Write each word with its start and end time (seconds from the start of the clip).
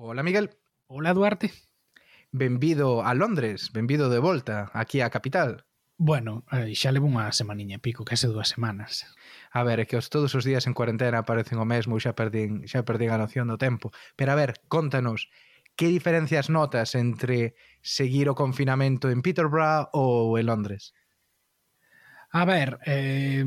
Hola 0.00 0.22
Miguel. 0.22 0.50
Hola 0.86 1.12
Duarte. 1.12 1.50
Benvido 2.30 3.02
a 3.02 3.14
Londres, 3.14 3.72
benvido 3.72 4.08
de 4.08 4.20
volta, 4.20 4.70
aquí 4.72 5.00
á 5.00 5.10
capital. 5.10 5.66
Bueno, 5.96 6.46
eh, 6.54 6.70
xa 6.78 6.94
levo 6.94 7.10
unha 7.10 7.26
semaniña 7.34 7.82
e 7.82 7.82
pico, 7.82 8.06
case 8.06 8.30
dúas 8.30 8.46
semanas. 8.54 9.10
A 9.50 9.66
ver, 9.66 9.82
é 9.82 9.90
que 9.90 9.98
os 9.98 10.06
todos 10.06 10.38
os 10.38 10.46
días 10.46 10.70
en 10.70 10.74
cuarentena 10.78 11.18
aparecen 11.18 11.58
o 11.58 11.66
mesmo 11.66 11.98
e 11.98 12.02
xa 12.06 12.14
perdín, 12.14 12.62
xa 12.70 12.86
perdín 12.86 13.10
a 13.10 13.18
noción 13.18 13.50
do 13.50 13.58
tempo. 13.58 13.90
Pero 14.14 14.30
a 14.30 14.38
ver, 14.38 14.62
contanos, 14.70 15.34
que 15.74 15.90
diferencias 15.90 16.46
notas 16.46 16.94
entre 16.94 17.58
seguir 17.82 18.30
o 18.30 18.38
confinamento 18.38 19.10
en 19.10 19.18
Peterborough 19.18 19.90
ou 19.90 20.38
en 20.38 20.46
Londres? 20.46 20.94
A 22.30 22.44
ver, 22.44 22.78
eh, 22.84 23.42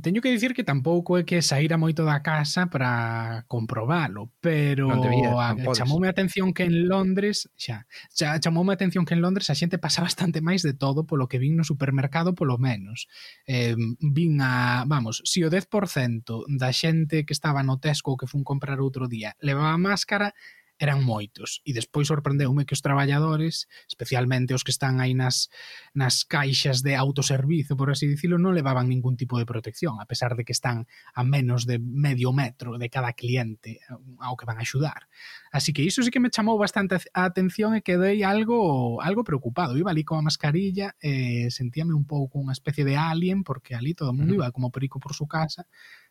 teño 0.00 0.22
que 0.22 0.30
dicir 0.30 0.54
que 0.54 0.64
tampouco 0.64 1.20
é 1.20 1.28
que 1.28 1.44
saíra 1.44 1.76
moito 1.76 2.00
da 2.00 2.24
casa 2.24 2.64
para 2.72 3.44
comprobalo, 3.44 4.32
pero 4.40 4.88
a, 5.36 5.52
chamoume 5.76 6.08
a 6.08 6.16
atención 6.16 6.56
que 6.56 6.64
en 6.64 6.88
Londres, 6.88 7.52
xa, 7.60 7.84
xa 8.08 8.40
chamoume 8.40 8.72
a 8.72 8.80
atención 8.80 9.04
que 9.04 9.12
en 9.12 9.20
Londres 9.20 9.52
a 9.52 9.54
xente 9.54 9.76
pasa 9.76 10.00
bastante 10.08 10.40
máis 10.40 10.64
de 10.64 10.72
todo 10.72 11.04
polo 11.04 11.28
que 11.28 11.36
vin 11.36 11.60
no 11.60 11.64
supermercado 11.68 12.32
polo 12.32 12.56
menos. 12.56 13.04
Eh, 13.44 13.76
vin 14.00 14.40
a, 14.40 14.88
vamos, 14.88 15.20
si 15.28 15.44
o 15.44 15.52
10% 15.52 16.48
da 16.48 16.72
xente 16.72 17.28
que 17.28 17.36
estaba 17.36 17.60
no 17.60 17.76
Tesco 17.76 18.16
que 18.16 18.24
fun 18.24 18.48
comprar 18.48 18.80
outro 18.80 19.12
día 19.12 19.36
levaba 19.44 19.76
máscara, 19.76 20.32
eran 20.78 21.00
moitos 21.02 21.64
e 21.64 21.72
despois 21.72 22.08
sorprendeume 22.08 22.68
que 22.68 22.76
os 22.76 22.84
traballadores, 22.84 23.68
especialmente 23.88 24.52
os 24.52 24.60
que 24.60 24.72
están 24.72 25.00
aí 25.00 25.16
nas, 25.16 25.48
nas 25.96 26.28
caixas 26.28 26.84
de 26.84 26.96
autoservizo, 26.96 27.76
por 27.76 27.88
así 27.88 28.04
dicilo, 28.04 28.36
non 28.36 28.52
levaban 28.52 28.92
ningún 28.92 29.16
tipo 29.16 29.40
de 29.40 29.48
protección, 29.48 29.96
a 29.98 30.06
pesar 30.06 30.36
de 30.36 30.44
que 30.44 30.52
están 30.52 30.84
a 31.16 31.24
menos 31.24 31.64
de 31.64 31.80
medio 31.80 32.36
metro 32.36 32.76
de 32.76 32.88
cada 32.92 33.16
cliente 33.16 33.80
eh, 33.80 34.20
ao 34.20 34.36
que 34.36 34.44
van 34.44 34.60
a 34.60 34.64
axudar. 34.64 35.08
Así 35.48 35.72
que 35.72 35.80
iso 35.80 36.04
sí 36.04 36.12
que 36.12 36.20
me 36.20 36.28
chamou 36.28 36.60
bastante 36.60 37.00
a 37.16 37.24
atención 37.24 37.72
e 37.72 37.80
quedei 37.80 38.20
algo 38.20 39.00
algo 39.00 39.24
preocupado. 39.24 39.80
Iba 39.80 39.96
ali 39.96 40.04
con 40.04 40.20
a 40.20 40.26
mascarilla 40.28 40.92
e 41.00 41.48
sentíame 41.48 41.96
un 41.96 42.04
pouco 42.04 42.36
unha 42.36 42.52
especie 42.52 42.84
de 42.84 43.00
alien 43.00 43.40
porque 43.40 43.72
ali 43.72 43.96
todo 43.96 44.12
o 44.12 44.16
mundo 44.16 44.36
iba 44.36 44.52
como 44.52 44.68
perico 44.68 45.00
por 45.00 45.16
su 45.16 45.24
casa 45.24 45.64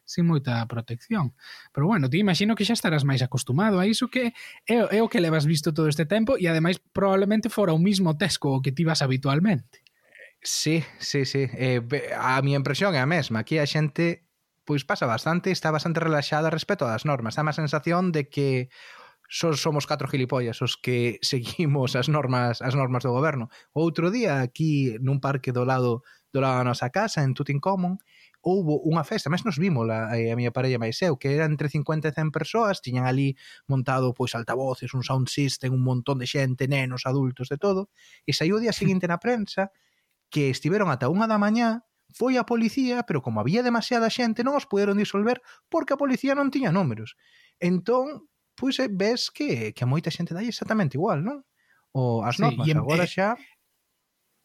sin 0.06 0.30
moita 0.30 0.64
protección. 0.70 1.34
Pero 1.74 1.88
bueno, 1.88 2.10
ti 2.10 2.22
imagino 2.22 2.56
que 2.56 2.64
xa 2.64 2.78
estarás 2.78 3.04
máis 3.04 3.26
acostumado 3.26 3.82
a 3.82 3.90
iso 3.90 4.08
que 4.08 4.32
é, 4.70 4.78
é 4.94 5.00
o 5.02 5.10
que 5.10 5.20
levas 5.20 5.50
visto 5.50 5.74
todo 5.74 5.90
este 5.90 6.06
tempo 6.06 6.38
e 6.38 6.46
ademais 6.46 6.78
probablemente 6.80 7.50
fora 7.50 7.74
o 7.74 7.82
mismo 7.82 8.16
Tesco 8.16 8.56
o 8.56 8.62
que 8.62 8.72
ti 8.72 8.86
vas 8.86 9.02
habitualmente. 9.02 9.84
Sí, 10.46 10.86
sí, 11.02 11.26
sí. 11.26 11.50
Eh, 11.58 11.82
a 12.14 12.40
mi 12.46 12.54
impresión 12.54 12.94
é 12.94 13.02
a 13.02 13.10
mesma. 13.10 13.42
Aquí 13.42 13.58
a 13.58 13.66
xente 13.66 14.26
pois 14.66 14.86
pasa 14.86 15.06
bastante, 15.06 15.52
está 15.52 15.70
bastante 15.70 16.00
relaxada 16.00 16.50
respecto 16.50 16.86
ás 16.90 17.06
normas. 17.06 17.38
Dá 17.38 17.46
má 17.46 17.54
sensación 17.54 18.14
de 18.14 18.30
que 18.30 18.70
só 19.30 19.54
somos 19.54 19.86
catro 19.90 20.08
gilipollas 20.08 20.62
os 20.62 20.78
que 20.78 21.20
seguimos 21.26 21.96
as 21.96 22.10
normas 22.10 22.62
as 22.62 22.76
normas 22.76 23.04
do 23.04 23.12
goberno. 23.14 23.50
Outro 23.74 24.12
día 24.12 24.42
aquí 24.42 24.98
nun 25.02 25.20
parque 25.20 25.52
do 25.52 25.66
lado 25.66 26.06
do 26.36 26.44
lado 26.44 26.60
da 26.60 26.68
nosa 26.68 26.92
casa 26.92 27.24
en 27.24 27.34
Tutincomon 27.34 27.98
houbo 28.46 28.78
unha 28.86 29.02
festa, 29.02 29.34
mas 29.34 29.42
nos 29.42 29.58
vimos 29.58 29.90
a, 29.90 30.14
eh, 30.14 30.30
a 30.30 30.38
miña 30.38 30.54
parella 30.54 30.78
máis 30.78 31.02
eu, 31.02 31.18
que 31.18 31.34
era 31.34 31.50
entre 31.50 31.66
50 31.66 32.10
e 32.10 32.14
100 32.14 32.30
persoas, 32.30 32.78
tiñan 32.78 33.10
ali 33.10 33.34
montado 33.66 34.14
pois 34.14 34.38
altavoces, 34.38 34.94
un 34.94 35.02
sound 35.02 35.26
system, 35.34 35.74
un 35.74 35.82
montón 35.82 36.22
de 36.22 36.30
xente, 36.30 36.70
nenos, 36.70 37.10
adultos, 37.10 37.50
de 37.50 37.58
todo, 37.58 37.90
e 38.22 38.38
saiu 38.38 38.60
o 38.60 38.62
día 38.62 38.70
seguinte 38.70 39.10
na 39.10 39.18
prensa 39.18 39.74
que 40.30 40.54
estiveron 40.54 40.94
ata 40.94 41.10
unha 41.10 41.26
da 41.26 41.42
mañá 41.42 41.90
foi 42.14 42.38
a 42.38 42.46
policía, 42.46 43.02
pero 43.10 43.26
como 43.26 43.42
había 43.42 43.66
demasiada 43.66 44.14
xente 44.14 44.46
non 44.46 44.54
os 44.54 44.70
puderon 44.70 45.02
disolver 45.02 45.42
porque 45.74 45.98
a 45.98 46.02
policía 46.02 46.38
non 46.38 46.54
tiña 46.54 46.70
números. 46.70 47.18
Entón, 47.58 48.30
pois 48.56 48.80
eh, 48.80 48.90
ves 48.90 49.30
que, 49.30 49.76
que 49.76 49.84
a 49.84 49.88
moita 49.88 50.10
xente 50.10 50.34
dai 50.34 50.48
exactamente 50.48 50.96
igual, 50.98 51.22
non? 51.22 51.44
O, 51.96 52.24
as 52.24 52.40
normas, 52.40 52.66
sí, 52.66 52.72
agora 52.76 53.04
eh, 53.04 53.12
xa 53.12 53.36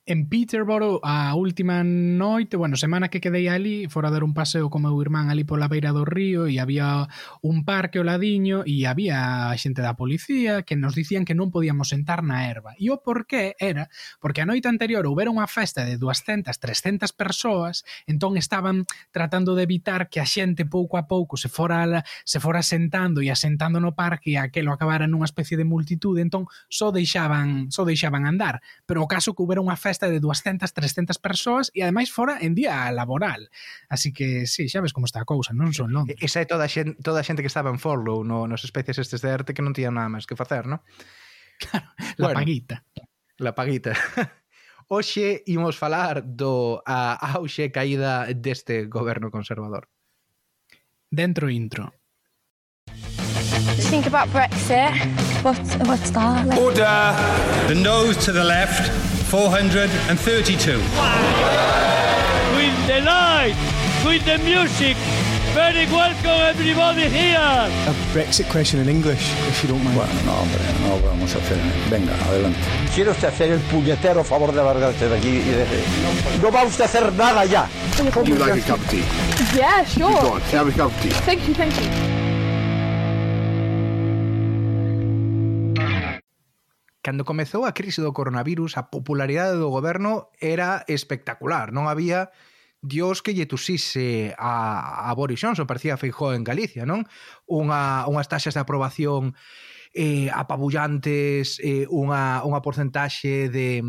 en 0.06 0.28
Peterborough 0.28 0.98
a 1.04 1.34
última 1.34 1.84
noite, 1.84 2.56
bueno, 2.56 2.76
semana 2.76 3.08
que 3.08 3.20
quedei 3.20 3.48
ali, 3.48 3.86
fora 3.88 4.10
dar 4.10 4.24
un 4.24 4.32
paseo 4.32 4.72
co 4.72 4.80
meu 4.80 4.96
irmán 4.98 5.28
ali 5.28 5.44
pola 5.44 5.68
beira 5.68 5.92
do 5.92 6.08
río 6.08 6.48
e 6.48 6.56
había 6.56 7.06
un 7.44 7.68
parque 7.68 8.00
ao 8.00 8.08
ladiño 8.08 8.64
e 8.64 8.88
había 8.88 9.52
xente 9.60 9.84
da 9.84 10.00
policía 10.00 10.64
que 10.64 10.74
nos 10.74 10.96
dicían 10.96 11.28
que 11.28 11.36
non 11.36 11.52
podíamos 11.52 11.92
sentar 11.92 12.24
na 12.24 12.48
erva. 12.48 12.72
E 12.80 12.88
o 12.88 13.04
porqué 13.04 13.54
era 13.60 13.92
porque 14.24 14.40
a 14.40 14.48
noite 14.48 14.72
anterior 14.72 15.04
houbera 15.04 15.28
unha 15.28 15.46
festa 15.46 15.84
de 15.84 16.00
200, 16.00 16.48
300 16.48 17.12
persoas, 17.12 17.84
entón 18.08 18.40
estaban 18.40 18.88
tratando 19.12 19.52
de 19.52 19.68
evitar 19.68 20.08
que 20.08 20.18
a 20.18 20.26
xente 20.26 20.64
pouco 20.64 20.96
a 20.96 21.04
pouco 21.04 21.36
se 21.36 21.52
fora 21.52 22.02
se 22.24 22.40
fora 22.40 22.64
sentando 22.64 23.20
e 23.20 23.28
asentando 23.28 23.84
no 23.84 23.92
parque 23.92 24.32
e 24.32 24.40
aquelo 24.40 24.72
acabara 24.72 25.04
nunha 25.04 25.28
especie 25.28 25.60
de 25.60 25.68
multitude, 25.68 26.24
entón 26.24 26.48
só 26.72 26.88
deixaban 26.88 27.68
só 27.68 27.84
deixaban 27.84 28.24
andar, 28.24 28.64
pero 28.88 29.04
o 29.04 29.10
caso 29.10 29.36
que 29.36 29.44
houbera 29.44 29.60
unha 29.60 29.76
festa 29.76 29.89
festa 29.90 30.06
de 30.06 30.22
200, 30.22 30.70
300 30.70 31.18
persoas 31.18 31.74
e 31.74 31.82
ademais 31.82 32.14
fora 32.14 32.38
en 32.38 32.54
día 32.54 32.86
laboral. 32.94 33.50
Así 33.90 34.14
que, 34.14 34.46
sí, 34.46 34.70
xa 34.70 34.78
ves 34.78 34.94
como 34.94 35.10
está 35.10 35.18
a 35.18 35.26
cousa, 35.26 35.50
non 35.50 35.74
son 35.74 35.90
non. 35.90 36.06
Esa 36.22 36.38
é 36.38 36.46
toda 36.46 36.64
a 36.66 36.70
xente, 36.70 36.94
toda 37.02 37.18
a 37.18 37.26
xente 37.26 37.42
que 37.42 37.50
estaba 37.50 37.74
en 37.74 37.82
Forlow, 37.82 38.22
no, 38.22 38.46
nos 38.46 38.62
especies 38.62 39.02
estes 39.02 39.18
de 39.18 39.34
arte 39.34 39.50
que 39.50 39.66
non 39.66 39.74
tiñan 39.74 39.98
nada 39.98 40.06
máis 40.06 40.30
que 40.30 40.38
facer, 40.38 40.70
non? 40.70 40.78
Claro, 41.58 41.90
la 42.16 42.30
bueno, 42.30 42.38
paguita. 42.38 42.76
La 43.42 43.52
paguita. 43.52 43.92
Oxe, 44.88 45.42
imos 45.46 45.78
falar 45.78 46.22
do 46.24 46.82
a 46.86 47.14
auxe 47.38 47.70
caída 47.70 48.26
deste 48.34 48.86
goberno 48.86 49.30
conservador. 49.30 49.90
Dentro 51.10 51.50
intro. 51.50 51.94
Think 53.90 54.06
about 54.06 54.28
Brexit. 54.30 54.94
What, 55.42 55.58
what's 55.86 56.10
that? 56.10 56.46
Like? 56.46 56.58
Order! 56.58 57.14
The 57.68 57.74
nose 57.74 58.16
to 58.24 58.32
the 58.32 58.44
left, 58.44 58.90
432. 59.30 60.72
With 62.56 62.86
the 62.88 63.00
light, 63.02 63.54
with 64.04 64.24
the 64.24 64.38
music, 64.38 64.96
very 65.54 65.86
welcome 65.86 66.40
everybody 66.50 67.08
here. 67.08 67.38
A 67.38 67.94
Brexit 68.12 68.50
question 68.50 68.80
in 68.80 68.88
English, 68.88 69.30
if 69.46 69.62
you 69.62 69.68
don't 69.68 69.84
mind. 69.84 69.96
Bueno, 69.96 70.12
no, 70.26 70.32
hombre, 70.32 70.58
no 70.82 70.98
vamos 71.08 71.32
a 71.36 71.38
hacer. 71.38 71.58
Venga, 71.88 72.12
adelante. 72.26 72.58
¿Quiere 72.92 73.10
usted 73.12 73.28
hacer 73.28 73.52
el 73.52 73.60
puñetero 73.60 74.24
favor 74.24 74.50
de 74.50 74.64
largarse 74.64 75.08
de 75.08 75.16
aquí 75.16 75.28
y 75.28 75.42
de... 75.42 75.64
No 76.42 76.50
va 76.50 76.64
usted 76.64 76.82
a 76.82 76.86
hacer 76.86 77.12
nada 77.12 77.44
ya. 77.44 77.68
Would 78.16 78.26
you 78.26 78.34
like 78.34 78.60
a 78.60 78.66
cup 78.66 78.80
of 78.80 78.90
tea? 78.90 79.04
Yeah, 79.54 79.84
sure. 79.84 80.10
Go 80.10 80.32
on, 80.32 80.40
have 80.40 80.66
a 80.66 80.72
cup 80.72 80.90
of 80.90 81.02
tea. 81.02 81.10
Thank 81.24 81.46
you, 81.46 81.54
thank 81.54 81.72
you. 81.80 82.19
Cando 87.00 87.24
comezou 87.24 87.64
a 87.64 87.72
crise 87.72 88.04
do 88.04 88.12
coronavirus, 88.12 88.76
a 88.76 88.92
popularidade 88.92 89.56
do 89.56 89.72
goberno 89.72 90.28
era 90.36 90.84
espectacular. 90.84 91.72
Non 91.72 91.88
había 91.88 92.28
Dios 92.84 93.24
que 93.24 93.32
lle 93.32 93.48
tusise 93.48 94.36
a, 94.36 95.08
a 95.08 95.10
Boris 95.16 95.40
Johnson, 95.40 95.64
parecía 95.64 96.00
Feijó 96.00 96.36
en 96.36 96.44
Galicia, 96.44 96.84
non? 96.84 97.08
Unha, 97.48 98.04
unhas 98.04 98.28
taxas 98.28 98.52
de 98.52 98.60
aprobación 98.60 99.32
eh, 99.96 100.28
apabullantes, 100.32 101.56
eh, 101.64 101.88
unha, 101.88 102.44
unha 102.44 102.60
porcentaxe 102.60 103.48
de 103.48 103.80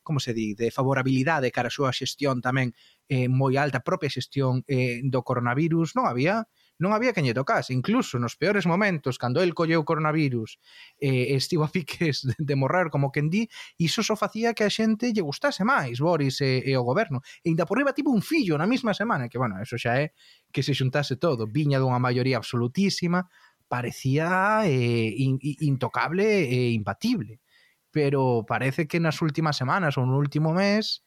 como 0.00 0.20
se 0.24 0.32
di, 0.32 0.56
de 0.56 0.72
favorabilidade 0.72 1.52
cara 1.52 1.68
a 1.68 1.76
súa 1.76 1.92
xestión 1.92 2.40
tamén 2.40 2.72
eh, 3.12 3.28
moi 3.28 3.60
alta, 3.60 3.84
propia 3.84 4.08
xestión 4.08 4.64
eh, 4.64 5.04
do 5.04 5.20
coronavirus, 5.20 5.92
non 6.00 6.08
había 6.08 6.48
non 6.78 6.94
había 6.94 7.10
quen 7.10 7.26
lle 7.26 7.34
tocase, 7.34 7.74
incluso 7.74 8.22
nos 8.22 8.38
peores 8.38 8.64
momentos, 8.64 9.18
cando 9.18 9.42
el 9.42 9.52
colleu 9.52 9.82
coronavirus 9.82 10.62
e 10.98 11.34
eh, 11.34 11.36
estivo 11.36 11.66
a 11.66 11.70
piques 11.70 12.22
de, 12.22 12.34
de 12.38 12.54
morrer 12.54 12.88
como 12.88 13.10
quen 13.10 13.26
di, 13.26 13.50
iso 13.82 14.06
só 14.06 14.14
facía 14.14 14.54
que 14.54 14.62
a 14.62 14.70
xente 14.70 15.10
lle 15.10 15.22
gustase 15.26 15.66
máis 15.66 15.98
Boris 15.98 16.38
e, 16.40 16.62
e 16.62 16.72
o 16.78 16.86
goberno. 16.86 17.18
E 17.42 17.50
ainda 17.50 17.66
por 17.66 17.82
riba 17.82 17.90
tipo 17.90 18.14
un 18.14 18.22
fillo 18.22 18.54
na 18.54 18.70
mesma 18.70 18.94
semana, 18.94 19.26
que 19.26 19.36
bueno, 19.42 19.58
eso 19.58 19.74
xa 19.74 19.98
é 19.98 20.14
que 20.54 20.62
se 20.62 20.72
xuntase 20.72 21.18
todo, 21.18 21.50
viña 21.50 21.82
dunha 21.82 21.98
maioría 21.98 22.38
absolutísima, 22.38 23.26
parecía 23.66 24.62
eh, 24.64 25.10
in, 25.18 25.38
intocable 25.42 26.46
e 26.46 26.70
impatible. 26.72 27.42
Pero 27.90 28.44
parece 28.46 28.86
que 28.86 29.00
nas 29.00 29.18
últimas 29.18 29.56
semanas 29.58 29.98
ou 29.98 30.06
no 30.06 30.16
último 30.20 30.54
mes, 30.54 31.02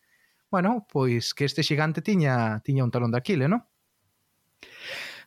bueno, 0.51 0.83
pois 0.91 1.33
que 1.33 1.45
este 1.47 1.63
xigante 1.63 2.01
tiña 2.03 2.59
tiña 2.65 2.83
un 2.83 2.91
talón 2.91 3.11
de 3.11 3.17
Aquile, 3.23 3.47
non? 3.47 3.70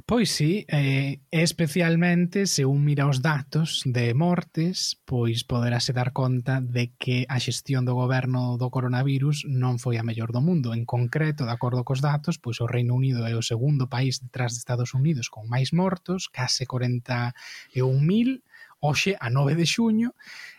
Pois 0.07 0.31
sí, 0.31 0.67
eh, 0.69 1.23
especialmente 1.31 2.47
se 2.47 2.67
un 2.67 2.85
mira 2.85 3.09
os 3.09 3.23
datos 3.23 3.81
de 3.87 4.13
mortes, 4.13 5.01
pois 5.09 5.49
poderase 5.49 5.97
dar 5.97 6.13
conta 6.13 6.61
de 6.61 6.93
que 7.01 7.25
a 7.25 7.41
xestión 7.41 7.89
do 7.89 7.97
goberno 7.97 8.61
do 8.61 8.69
coronavirus 8.69 9.49
non 9.49 9.81
foi 9.81 9.97
a 9.97 10.05
mellor 10.05 10.29
do 10.29 10.45
mundo. 10.45 10.77
En 10.77 10.85
concreto, 10.85 11.49
de 11.49 11.57
acordo 11.57 11.89
cos 11.89 12.05
datos, 12.05 12.37
pois 12.37 12.61
o 12.61 12.69
Reino 12.69 12.93
Unido 12.93 13.25
é 13.25 13.33
o 13.33 13.41
segundo 13.41 13.89
país 13.89 14.21
detrás 14.21 14.53
de 14.53 14.61
Estados 14.61 14.93
Unidos 14.93 15.33
con 15.33 15.49
máis 15.49 15.73
mortos, 15.73 16.29
case 16.29 16.69
41.000, 16.69 18.45
hoxe 18.85 19.17
a 19.17 19.33
9 19.33 19.57
de 19.57 19.65
xuño, 19.65 20.13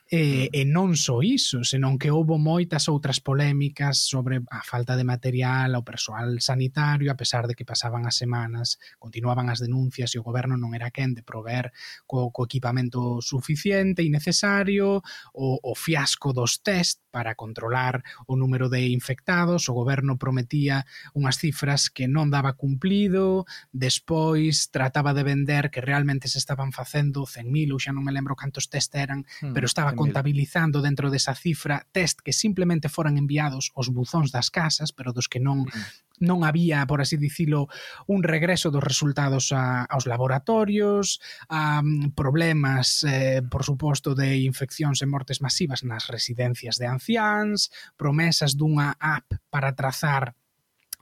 E, 0.05 0.53
e 0.53 0.69
non 0.69 0.93
só 0.93 1.25
iso, 1.25 1.65
senón 1.65 1.97
que 1.97 2.13
houbo 2.13 2.37
moitas 2.37 2.85
outras 2.93 3.17
polémicas 3.17 4.05
sobre 4.05 4.37
a 4.53 4.61
falta 4.61 4.93
de 4.93 5.01
material 5.01 5.73
ao 5.73 5.81
persoal 5.81 6.37
sanitario, 6.37 7.09
a 7.09 7.17
pesar 7.17 7.49
de 7.49 7.57
que 7.57 7.65
pasaban 7.65 8.05
as 8.05 8.13
semanas, 8.13 8.77
continuaban 9.01 9.49
as 9.49 9.57
denuncias 9.57 10.13
e 10.13 10.21
o 10.21 10.25
goberno 10.27 10.61
non 10.61 10.77
era 10.77 10.93
quen 10.93 11.17
de 11.17 11.25
prover 11.25 11.73
co, 12.05 12.29
co 12.29 12.45
equipamento 12.45 13.17
suficiente 13.25 14.05
e 14.05 14.13
necesario, 14.13 15.01
o, 15.33 15.57
o 15.57 15.73
fiasco 15.73 16.37
dos 16.37 16.61
test 16.61 17.01
para 17.09 17.33
controlar 17.33 18.05
o 18.29 18.37
número 18.37 18.69
de 18.69 18.85
infectados, 18.93 19.65
o 19.69 19.73
goberno 19.73 20.21
prometía 20.21 20.85
unhas 21.17 21.41
cifras 21.41 21.89
que 21.89 22.05
non 22.05 22.29
daba 22.29 22.53
cumplido, 22.53 23.49
despois 23.73 24.69
trataba 24.69 25.17
de 25.17 25.25
vender 25.25 25.73
que 25.73 25.81
realmente 25.81 26.29
se 26.29 26.37
estaban 26.37 26.69
facendo 26.69 27.25
100.000 27.25 27.73
ou 27.73 27.81
xa 27.81 27.89
non 27.89 28.05
me 28.05 28.13
lembro 28.13 28.37
cantos 28.37 28.69
test 28.69 28.93
eran, 28.93 29.25
hmm. 29.41 29.49
pero 29.49 29.65
estaba 29.65 29.94
contabilizando 29.95 30.83
dentro 30.83 31.09
desa 31.09 31.33
cifra 31.33 31.87
test 31.91 32.21
que 32.21 32.35
simplemente 32.35 32.91
foran 32.91 33.17
enviados 33.17 33.71
aos 33.73 33.89
buzóns 33.89 34.29
das 34.29 34.51
casas, 34.51 34.91
pero 34.91 35.15
dos 35.15 35.27
que 35.31 35.39
non 35.39 35.65
mm. 35.65 36.05
non 36.23 36.47
había, 36.47 36.87
por 36.87 37.03
así 37.03 37.19
dicilo, 37.19 37.67
un 38.07 38.23
regreso 38.23 38.71
dos 38.71 38.83
resultados 38.83 39.51
a, 39.51 39.83
aos 39.83 40.07
laboratorios, 40.07 41.19
a 41.51 41.83
mm, 41.83 42.15
problemas, 42.15 43.03
eh, 43.03 43.43
por 43.43 43.67
suposto, 43.67 44.15
de 44.15 44.39
infeccións 44.47 45.03
e 45.03 45.09
mortes 45.11 45.43
masivas 45.43 45.83
nas 45.83 46.07
residencias 46.07 46.79
de 46.79 46.87
anciáns, 46.87 47.67
promesas 47.99 48.55
dunha 48.55 48.95
app 48.95 49.27
para 49.51 49.75
trazar 49.75 50.35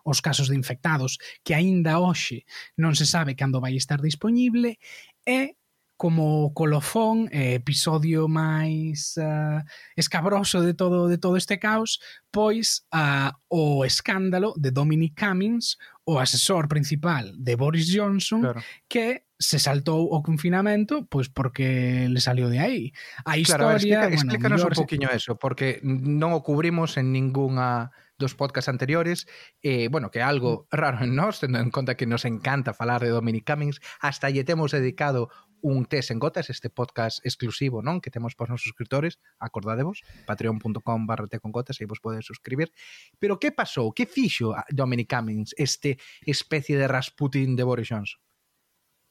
os 0.04 0.20
casos 0.22 0.50
de 0.50 0.56
infectados 0.56 1.18
que 1.44 1.56
aínda 1.56 2.00
hoxe 2.00 2.44
non 2.76 2.94
se 2.98 3.08
sabe 3.08 3.40
cando 3.40 3.64
vai 3.64 3.80
estar 3.80 4.04
disponible 4.04 4.78
e 5.24 5.56
como 5.98 6.54
colofón 6.54 7.30
eh, 7.32 7.56
episodio 7.56 8.28
máis 8.28 9.16
uh, 9.22 9.62
escabroso 9.96 10.62
de 10.62 10.74
todo 10.74 11.08
de 11.08 11.18
todo 11.18 11.38
este 11.38 11.60
caos, 11.60 12.02
pois 12.32 12.86
uh, 12.92 13.32
o 13.48 13.86
escándalo 13.86 14.54
de 14.58 14.72
Dominic 14.72 15.14
Cummings, 15.16 15.78
o 16.04 16.20
asesor 16.20 16.68
principal 16.68 17.32
de 17.38 17.56
Boris 17.56 17.88
Johnson, 17.94 18.42
claro. 18.42 18.62
que 18.90 19.26
se 19.40 19.60
saltou 19.60 20.08
o 20.08 20.24
confinamento 20.24 21.06
pois 21.06 21.28
porque 21.30 22.08
le 22.10 22.20
salió 22.20 22.50
de 22.50 22.60
aí. 22.60 22.94
A 23.26 23.38
historia, 23.38 23.60
claro, 23.60 23.78
explica, 23.78 24.00
bueno, 24.00 24.16
explícanos 24.16 24.60
mellor, 24.60 24.74
un 24.74 24.82
poquinho 24.84 25.10
eso, 25.12 25.36
porque 25.38 25.80
non 25.84 26.34
o 26.34 26.42
cubrimos 26.42 26.98
en 26.98 27.12
ningunha 27.12 27.92
dos 28.18 28.36
podcasts 28.36 28.70
anteriores, 28.70 29.28
eh, 29.62 29.90
bueno, 29.90 30.12
que 30.12 30.20
é 30.20 30.26
algo 30.26 30.66
mm. 30.72 30.76
raro 30.76 31.04
en 31.04 31.16
nós, 31.16 31.40
tendo 31.40 31.60
en 31.60 31.70
conta 31.70 31.96
que 31.96 32.08
nos 32.08 32.26
encanta 32.26 32.74
falar 32.74 33.02
de 33.02 33.10
Dominic 33.10 33.46
Cummings, 33.46 33.82
hasta 34.00 34.30
lle 34.30 34.48
temos 34.48 34.72
dedicado 34.72 35.30
un 35.64 35.86
test 35.86 36.12
en 36.12 36.20
gotas, 36.20 36.52
este 36.52 36.70
podcast 36.70 37.24
exclusivo 37.24 37.80
non 37.80 38.04
que 38.04 38.12
temos 38.12 38.36
para 38.36 38.52
os 38.52 38.60
nosos 38.60 38.68
suscriptores, 38.68 39.24
acordadevos, 39.40 40.04
patreon.com 40.28 41.08
barra 41.08 41.32
te 41.32 41.40
con 41.40 41.56
gotas, 41.56 41.80
aí 41.80 41.88
vos 41.88 42.04
podedes 42.04 42.28
suscribir. 42.28 42.70
Pero 43.18 43.40
que 43.40 43.56
pasou? 43.56 43.96
Que 43.96 44.04
fixo 44.04 44.52
ah, 44.52 44.68
Dominic 44.70 45.08
Cummings 45.08 45.56
este 45.56 45.98
especie 46.28 46.76
de 46.76 46.88
Rasputin 46.88 47.56
de 47.56 47.64
Boris 47.64 47.88
Johnson? 47.88 48.23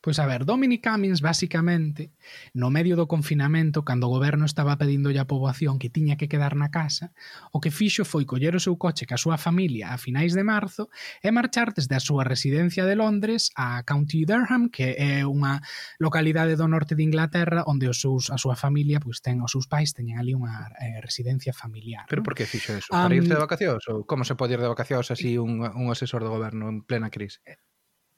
Pois 0.03 0.19
a 0.19 0.27
ver, 0.27 0.45
Dominic 0.45 0.83
Cummings, 0.83 1.21
basicamente, 1.23 2.11
no 2.55 2.75
medio 2.75 2.99
do 2.99 3.07
confinamento, 3.07 3.87
cando 3.87 4.11
o 4.11 4.11
goberno 4.11 4.43
estaba 4.51 4.75
pedindo 4.75 5.15
á 5.15 5.25
poboación 5.31 5.79
que 5.79 5.95
tiña 5.95 6.19
que 6.19 6.27
quedar 6.27 6.59
na 6.59 6.75
casa, 6.75 7.15
o 7.55 7.63
que 7.63 7.71
fixo 7.71 8.03
foi 8.03 8.27
coller 8.27 8.59
o 8.59 8.65
seu 8.67 8.75
coche 8.75 9.07
ca 9.07 9.15
súa 9.15 9.39
familia 9.39 9.95
a 9.95 10.03
finais 10.03 10.35
de 10.35 10.43
marzo 10.43 10.91
e 11.23 11.31
marchar 11.31 11.71
desde 11.71 11.95
a 11.95 12.03
súa 12.03 12.27
residencia 12.27 12.83
de 12.83 12.99
Londres 12.99 13.55
a 13.55 13.87
County 13.87 14.27
Durham, 14.27 14.75
que 14.75 14.99
é 14.99 15.23
unha 15.23 15.63
localidade 16.03 16.59
do 16.59 16.67
norte 16.67 16.99
de 16.99 17.07
Inglaterra 17.07 17.63
onde 17.71 17.87
os 17.87 18.03
seus, 18.03 18.27
a 18.35 18.43
súa 18.43 18.59
familia, 18.59 18.99
pois 18.99 19.23
ten 19.23 19.39
os 19.39 19.55
seus 19.55 19.71
pais 19.71 19.95
teñen 19.95 20.19
ali 20.19 20.35
unha 20.35 20.67
eh, 20.83 20.99
residencia 20.99 21.55
familiar. 21.55 22.11
Pero 22.11 22.27
por 22.27 22.35
que 22.35 22.43
fixo 22.43 22.75
eso? 22.75 22.91
Para 22.91 23.07
um, 23.07 23.23
irse 23.23 23.31
de 23.31 23.39
vacacións? 23.39 23.87
Ou 23.87 24.03
como 24.03 24.27
se 24.27 24.35
pode 24.35 24.59
ir 24.59 24.63
de 24.67 24.67
vacacións 24.67 25.15
así 25.15 25.39
un, 25.39 25.63
un 25.63 25.87
asesor 25.95 26.27
do 26.27 26.35
goberno 26.35 26.67
en 26.67 26.83
plena 26.83 27.07
crise? 27.07 27.39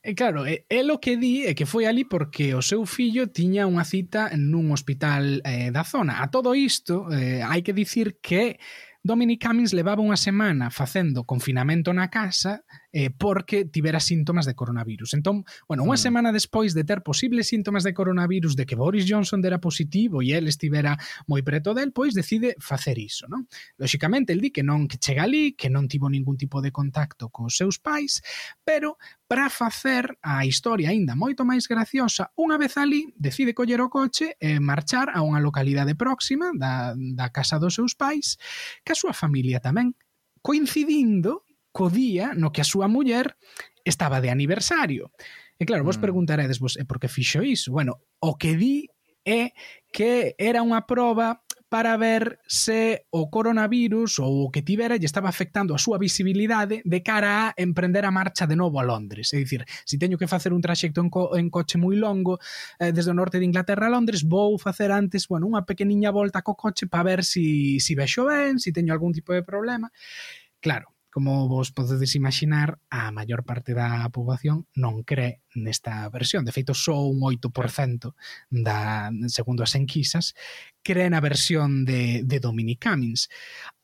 E 0.06 0.14
claro, 0.14 0.44
eh, 0.44 0.66
eh, 0.68 0.84
e, 0.84 0.84
e 0.84 0.90
o 0.92 1.00
que 1.00 1.16
di 1.16 1.48
é 1.48 1.56
que 1.56 1.64
foi 1.64 1.88
ali 1.88 2.04
porque 2.04 2.52
o 2.52 2.60
seu 2.60 2.84
fillo 2.84 3.32
tiña 3.32 3.64
unha 3.64 3.88
cita 3.88 4.28
nun 4.36 4.68
hospital 4.68 5.40
eh, 5.40 5.72
da 5.72 5.80
zona. 5.80 6.20
A 6.20 6.28
todo 6.28 6.52
isto, 6.52 7.08
eh, 7.08 7.40
hai 7.40 7.64
que 7.64 7.72
dicir 7.72 8.20
que 8.20 8.60
Dominic 9.00 9.40
Cummings 9.40 9.72
levaba 9.72 10.04
unha 10.04 10.20
semana 10.20 10.68
facendo 10.68 11.24
confinamento 11.24 11.88
na 11.96 12.12
casa 12.12 12.68
eh, 12.94 13.10
porque 13.10 13.64
tivera 13.64 13.98
síntomas 13.98 14.46
de 14.46 14.54
coronavirus. 14.54 15.14
Entón, 15.18 15.42
bueno, 15.66 15.82
unha 15.82 15.98
mm. 15.98 16.06
semana 16.06 16.30
despois 16.30 16.78
de 16.78 16.86
ter 16.86 17.02
posibles 17.02 17.50
síntomas 17.50 17.82
de 17.82 17.90
coronavirus, 17.90 18.54
de 18.54 18.70
que 18.70 18.78
Boris 18.78 19.02
Johnson 19.10 19.42
dera 19.42 19.58
positivo 19.58 20.22
e 20.22 20.30
el 20.30 20.46
estivera 20.46 20.94
moi 21.26 21.42
preto 21.42 21.74
del, 21.74 21.90
pois 21.90 22.14
decide 22.14 22.54
facer 22.62 22.94
iso, 23.02 23.26
non? 23.26 23.50
Lóxicamente, 23.82 24.30
el 24.30 24.38
di 24.38 24.54
que 24.54 24.62
non 24.62 24.86
que 24.86 25.02
chega 25.02 25.26
ali, 25.26 25.58
que 25.58 25.66
non 25.66 25.90
tivo 25.90 26.06
ningún 26.06 26.38
tipo 26.38 26.62
de 26.62 26.70
contacto 26.70 27.34
cos 27.34 27.58
seus 27.58 27.82
pais, 27.82 28.22
pero 28.62 28.94
para 29.26 29.50
facer 29.50 30.14
a 30.22 30.46
historia 30.46 30.94
aínda 30.94 31.18
moito 31.18 31.42
máis 31.42 31.66
graciosa, 31.66 32.30
unha 32.38 32.54
vez 32.62 32.78
ali 32.78 33.10
decide 33.18 33.58
coller 33.58 33.82
o 33.82 33.90
coche 33.90 34.38
e 34.38 34.62
marchar 34.62 35.10
a 35.10 35.18
unha 35.26 35.42
localidade 35.42 35.98
próxima 35.98 36.54
da, 36.54 36.94
da 36.94 37.34
casa 37.34 37.58
dos 37.58 37.74
seus 37.74 37.98
pais, 37.98 38.38
que 38.86 38.94
a 38.94 39.00
súa 39.02 39.10
familia 39.10 39.58
tamén, 39.58 39.98
coincidindo 40.44 41.43
co 41.74 41.90
día 41.90 42.38
no 42.38 42.54
que 42.54 42.62
a 42.62 42.70
súa 42.70 42.86
muller 42.86 43.34
estaba 43.82 44.22
de 44.22 44.30
aniversario. 44.30 45.10
E 45.58 45.66
claro, 45.66 45.82
vos 45.82 45.98
mm. 45.98 46.04
preguntaredes 46.06 46.62
vos, 46.62 46.78
e 46.78 46.86
por 46.86 47.02
que 47.02 47.10
fixo 47.10 47.42
iso? 47.42 47.74
Bueno, 47.74 47.98
o 48.22 48.38
que 48.38 48.54
di 48.54 48.86
é 49.26 49.50
que 49.90 50.38
era 50.38 50.62
unha 50.62 50.86
proba 50.86 51.42
para 51.74 51.98
ver 51.98 52.38
se 52.46 53.02
o 53.10 53.26
coronavirus 53.26 54.22
ou 54.22 54.46
o 54.46 54.50
que 54.54 54.62
tivera 54.62 54.94
lle 54.94 55.10
estaba 55.10 55.26
afectando 55.26 55.74
a 55.74 55.82
súa 55.82 55.98
visibilidade 55.98 56.86
de 56.86 57.00
cara 57.02 57.50
a 57.50 57.54
emprender 57.58 58.06
a 58.06 58.14
marcha 58.14 58.46
de 58.46 58.54
novo 58.54 58.78
a 58.78 58.86
Londres. 58.86 59.34
É 59.34 59.42
dicir, 59.42 59.66
se 59.82 59.98
teño 59.98 60.14
que 60.14 60.30
facer 60.30 60.54
un 60.54 60.62
traxecto 60.62 61.02
en, 61.02 61.10
co 61.10 61.34
en 61.34 61.50
coche 61.50 61.74
moi 61.74 61.98
longo 61.98 62.38
eh, 62.78 62.94
desde 62.94 63.10
o 63.10 63.18
norte 63.18 63.42
de 63.42 63.50
Inglaterra 63.50 63.90
a 63.90 63.94
Londres, 63.94 64.22
vou 64.22 64.54
facer 64.62 64.94
antes 64.94 65.26
bueno, 65.26 65.50
unha 65.50 65.66
pequeniña 65.66 66.14
volta 66.14 66.46
co 66.46 66.54
coche 66.54 66.86
para 66.86 67.02
ver 67.02 67.20
se 67.26 67.42
si, 67.42 67.82
si 67.82 67.98
vexo 67.98 68.30
ben, 68.30 68.62
se 68.62 68.70
si 68.70 68.76
teño 68.76 68.94
algún 68.94 69.10
tipo 69.10 69.34
de 69.34 69.42
problema. 69.42 69.90
Claro, 70.62 70.93
Como 71.14 71.46
vos 71.46 71.70
podedes 71.70 72.16
imaginar, 72.16 72.80
a 72.90 73.14
maior 73.14 73.46
parte 73.46 73.70
da 73.70 74.02
poboación 74.10 74.66
non 74.74 75.06
cree 75.06 75.46
nesta 75.54 76.10
versión. 76.10 76.42
De 76.42 76.50
feito, 76.50 76.74
só 76.74 77.06
un 77.06 77.22
8% 77.22 78.18
da, 78.50 79.14
segundo 79.30 79.62
as 79.62 79.78
enquisas, 79.78 80.34
cree 80.82 81.06
na 81.06 81.22
versión 81.22 81.86
de, 81.86 82.26
de 82.26 82.42
Dominic 82.42 82.82
Cummings. 82.82 83.30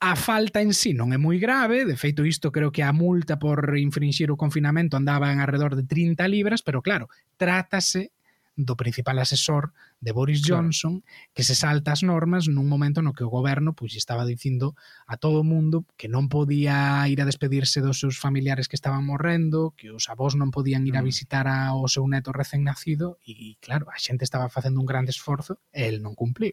A 0.02 0.18
falta 0.18 0.58
en 0.58 0.74
sí 0.74 0.90
non 0.90 1.14
é 1.14 1.22
moi 1.22 1.38
grave, 1.38 1.86
de 1.86 1.94
feito 1.94 2.26
isto 2.26 2.50
creo 2.50 2.74
que 2.74 2.82
a 2.82 2.90
multa 2.90 3.38
por 3.38 3.78
infringir 3.78 4.34
o 4.34 4.40
confinamento 4.40 4.98
andaba 4.98 5.30
en 5.30 5.38
alrededor 5.38 5.78
de 5.78 5.86
30 5.86 6.26
libras, 6.26 6.66
pero 6.66 6.82
claro, 6.82 7.06
trátase 7.38 8.10
do 8.64 8.76
principal 8.76 9.18
asesor 9.18 9.72
de 10.00 10.12
Boris 10.12 10.42
Johnson 10.44 11.02
que 11.32 11.42
se 11.42 11.56
salta 11.56 11.92
as 11.92 12.04
normas 12.04 12.48
nun 12.48 12.68
momento 12.68 13.00
no 13.00 13.16
que 13.16 13.24
o 13.24 13.32
goberno 13.32 13.72
pois 13.72 13.96
estaba 13.96 14.28
dicindo 14.28 14.76
a 15.08 15.16
todo 15.16 15.40
o 15.40 15.48
mundo 15.48 15.88
que 15.96 16.12
non 16.12 16.28
podía 16.28 17.04
ir 17.08 17.20
a 17.20 17.28
despedirse 17.28 17.80
dos 17.80 18.00
seus 18.00 18.20
familiares 18.20 18.68
que 18.68 18.76
estaban 18.76 19.04
morrendo, 19.04 19.72
que 19.76 19.90
os 19.90 20.08
avós 20.12 20.36
non 20.36 20.52
podían 20.52 20.84
ir 20.84 20.96
a 20.96 21.02
mm. 21.02 21.08
visitar 21.08 21.46
ao 21.48 21.88
seu 21.88 22.04
neto 22.04 22.36
recén 22.36 22.62
nacido 22.62 23.16
e 23.24 23.56
claro, 23.64 23.88
a 23.88 23.96
xente 23.96 24.24
estaba 24.24 24.52
facendo 24.52 24.80
un 24.80 24.88
grande 24.88 25.12
esforzo 25.12 25.58
e 25.72 25.88
el 25.88 26.04
non 26.04 26.12
cumpliu. 26.12 26.52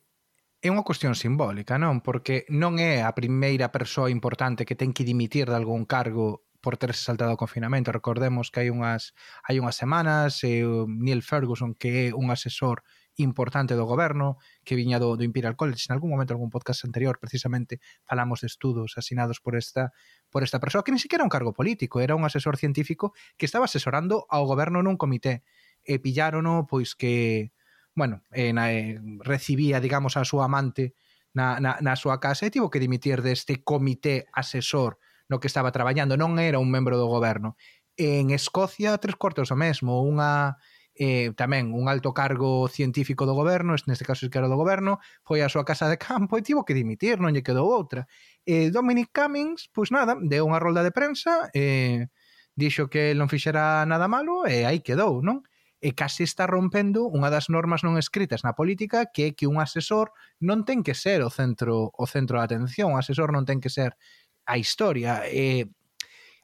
É 0.57 0.73
unha 0.73 0.81
cuestión 0.81 1.13
simbólica, 1.13 1.77
non? 1.77 2.01
Porque 2.01 2.49
non 2.49 2.81
é 2.81 3.05
a 3.05 3.13
primeira 3.13 3.69
persoa 3.69 4.09
importante 4.09 4.65
que 4.65 4.73
ten 4.73 4.89
que 4.89 5.05
dimitir 5.05 5.45
de 5.45 5.53
algún 5.53 5.85
cargo 5.85 6.46
por 6.67 6.75
terse 6.75 6.99
saltado 6.99 7.31
o 7.31 7.39
confinamento. 7.39 7.95
Recordemos 7.95 8.51
que 8.51 8.59
hai 8.59 8.67
unhas 8.67 9.15
hai 9.47 9.55
unhas 9.55 9.79
semanas 9.79 10.43
eh, 10.43 10.67
Neil 10.67 11.23
Ferguson, 11.23 11.71
que 11.71 12.11
é 12.11 12.11
un 12.11 12.27
asesor 12.27 12.83
importante 13.15 13.71
do 13.71 13.87
goberno, 13.87 14.35
que 14.67 14.75
viña 14.75 14.99
do, 14.99 15.15
do 15.15 15.23
Imperial 15.23 15.55
College. 15.55 15.87
En 15.87 15.95
algún 15.95 16.11
momento, 16.11 16.35
algún 16.35 16.51
podcast 16.51 16.83
anterior, 16.83 17.23
precisamente, 17.23 17.79
falamos 18.03 18.43
de 18.43 18.51
estudos 18.51 18.99
asinados 18.99 19.39
por 19.39 19.55
esta 19.55 19.95
por 20.27 20.43
esta 20.43 20.59
persoa, 20.59 20.83
que 20.83 20.91
ni 20.91 20.99
siquiera 20.99 21.23
era 21.23 21.31
un 21.31 21.31
cargo 21.31 21.55
político, 21.55 22.03
era 22.03 22.19
un 22.19 22.27
asesor 22.27 22.59
científico 22.59 23.15
que 23.39 23.47
estaba 23.47 23.63
asesorando 23.63 24.27
ao 24.27 24.43
goberno 24.43 24.83
nun 24.83 24.99
comité. 24.99 25.47
E 25.87 26.03
pillárono, 26.03 26.67
pois 26.67 26.99
que, 26.99 27.55
bueno, 27.95 28.27
eh, 28.35 28.51
na, 28.51 28.75
eh, 28.75 28.99
recibía, 29.23 29.79
digamos, 29.79 30.19
a 30.19 30.27
súa 30.27 30.51
amante 30.51 30.99
na, 31.31 31.63
na, 31.63 31.79
na 31.79 31.95
súa 31.95 32.19
casa 32.19 32.43
e 32.43 32.51
tivo 32.51 32.67
que 32.67 32.83
dimitir 32.83 33.23
deste 33.23 33.63
comité 33.63 34.27
asesor 34.35 34.99
no 35.29 35.39
que 35.39 35.47
estaba 35.47 35.71
traballando, 35.71 36.15
non 36.15 36.39
era 36.39 36.59
un 36.59 36.71
membro 36.71 36.95
do 36.97 37.07
goberno. 37.07 37.55
En 37.97 38.31
Escocia, 38.31 38.97
tres 38.97 39.15
cuartos 39.15 39.51
o 39.51 39.57
mesmo, 39.57 40.03
unha 40.03 40.55
eh, 40.97 41.31
tamén 41.37 41.71
un 41.77 41.87
alto 41.87 42.11
cargo 42.11 42.65
científico 42.67 43.29
do 43.29 43.37
goberno, 43.37 43.77
neste 43.85 44.05
caso 44.05 44.29
que 44.29 44.37
era 44.37 44.49
do 44.49 44.57
goberno, 44.57 44.97
foi 45.21 45.45
á 45.45 45.47
súa 45.47 45.63
casa 45.63 45.85
de 45.85 46.01
campo 46.01 46.35
e 46.37 46.45
tivo 46.45 46.65
que 46.65 46.73
dimitir, 46.73 47.21
non 47.21 47.31
lle 47.31 47.45
quedou 47.45 47.69
outra. 47.69 48.09
Eh, 48.43 48.73
Dominic 48.73 49.13
Cummings, 49.13 49.69
pois 49.69 49.93
nada, 49.93 50.17
deu 50.17 50.49
unha 50.49 50.57
rolda 50.61 50.81
de 50.81 50.91
prensa, 50.91 51.53
eh, 51.53 52.09
dixo 52.57 52.89
que 52.89 53.13
non 53.13 53.29
fixera 53.29 53.85
nada 53.85 54.09
malo 54.09 54.49
e 54.49 54.65
aí 54.65 54.81
quedou, 54.81 55.21
non? 55.21 55.45
E 55.77 55.93
case 55.93 56.25
está 56.25 56.49
rompendo 56.49 57.05
unha 57.05 57.29
das 57.29 57.53
normas 57.53 57.85
non 57.85 58.01
escritas 58.01 58.41
na 58.41 58.57
política 58.57 59.05
que 59.13 59.29
é 59.29 59.31
que 59.37 59.45
un 59.45 59.61
asesor 59.61 60.09
non 60.41 60.65
ten 60.65 60.81
que 60.81 60.97
ser 60.97 61.21
o 61.21 61.29
centro 61.29 61.93
o 61.93 62.05
centro 62.09 62.41
de 62.41 62.45
atención, 62.49 62.97
un 62.97 62.97
asesor 62.97 63.29
non 63.29 63.45
ten 63.45 63.61
que 63.61 63.69
ser 63.69 63.93
a 64.47 64.57
historia. 64.57 65.27
E 65.27 65.67